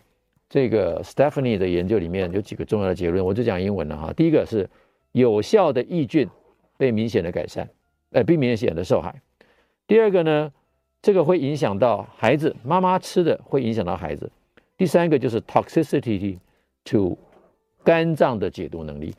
[0.48, 4.12] 这个 Stephanie 的研究里面有几个重要的结论，我就讲英文了哈。
[4.12, 4.68] 第一个是
[5.12, 6.28] 有效的抑菌
[6.76, 7.68] 被明显的改善，
[8.12, 9.20] 呃，并明显的受害。
[9.86, 10.52] 第二个呢，
[11.02, 14.30] 这个会影响到孩子，妈妈吃的会影响到孩子。
[14.76, 16.38] 第三个就是 toxicity
[16.84, 17.18] to
[17.82, 19.12] 肝脏的解毒能力，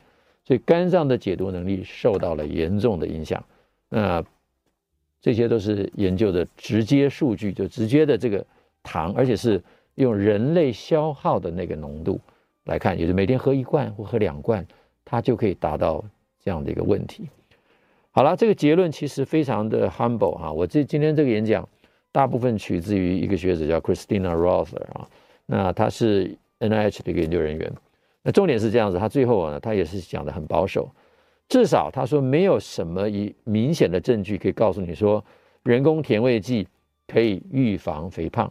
[0.44, 3.44] 所以肝脏的解毒能力受到了严重的影响。
[3.88, 4.24] 那
[5.20, 8.44] 这些都是研究的直接数据，就直接的这个
[8.82, 9.62] 糖，而且是
[9.96, 12.18] 用人类消耗的那个浓度
[12.64, 14.66] 来看，也就是每天喝一罐或喝两罐，
[15.04, 16.02] 它就可以达到
[16.42, 17.28] 这样的一个问题。
[18.12, 20.50] 好了，这个结论其实非常的 humble 哈。
[20.50, 21.68] 我这今天这个演讲
[22.10, 25.06] 大部分取自于一个学者叫 Christina Rother 啊，
[25.46, 27.72] 那他是 NIH 的一个研究人员。
[28.22, 30.90] 那重点是这样子，他最后呢，他也是讲的很保守。
[31.50, 35.22] 至少他说没有什么一明显的证据可以告诉你说
[35.64, 36.66] 人工甜味剂
[37.08, 38.50] 可以预防肥胖，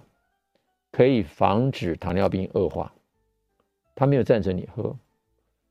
[0.92, 2.94] 可以防止糖尿病恶化。
[3.96, 4.94] 他没有赞成你喝，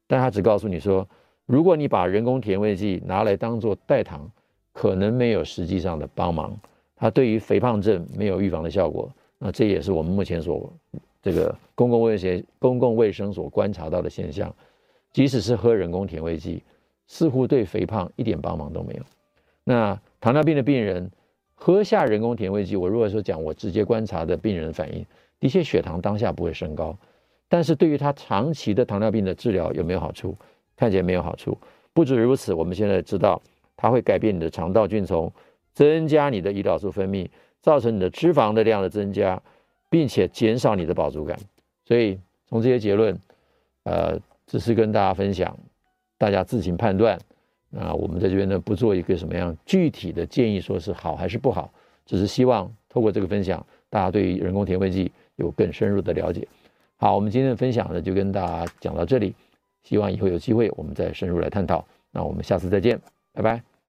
[0.07, 1.07] 但他只告诉你说，
[1.45, 4.31] 如果你把人工甜味剂拿来当做代糖，
[4.73, 6.59] 可能没有实际上的帮忙。
[6.97, 9.13] 它对于肥胖症没有预防的效果。
[9.39, 10.73] 那这也是我们目前所
[11.23, 14.53] 这个公共卫生公共卫生所观察到的现象。
[15.13, 16.63] 即使是喝人工甜味剂。
[17.09, 19.03] 似乎对肥胖一点帮忙都没有。
[19.65, 21.11] 那糖尿病的病人
[21.57, 25.05] 喝下人工甜味剂，我如果说讲我直接观察的病人反应，
[25.41, 26.97] 的确血糖当下不会升高，
[27.49, 30.37] 但是对于他长期的糖尿病的治疗有没有好处？
[30.77, 31.59] 看起来没有好处。
[31.93, 33.43] 不止如此，我们现在知道
[33.77, 35.33] 它会改变你的肠道菌丛，
[35.73, 37.29] 增加你的胰岛素分泌，
[37.61, 39.43] 造成你的脂肪的量的增加，
[39.91, 41.37] 并且减少你的饱足感。
[41.85, 43.19] 所以从这些结论，
[43.83, 45.59] 呃，只是跟大家分享。
[46.19, 47.19] 大家自行判断。
[47.71, 51.71] 那我们在这边呢，不做一个什么样具体的建议，说是好还是不好，
[52.05, 56.47] 只是希望透过这个分享，大家对于人工甜味剂有更深入的了解。
[56.97, 59.35] 好，我们今天的分享呢，就跟大家讲到这里，
[59.83, 61.85] 希望以后有机会我们再深入来探讨。
[62.11, 62.99] 那我们下次再见，
[63.33, 63.68] 拜拜。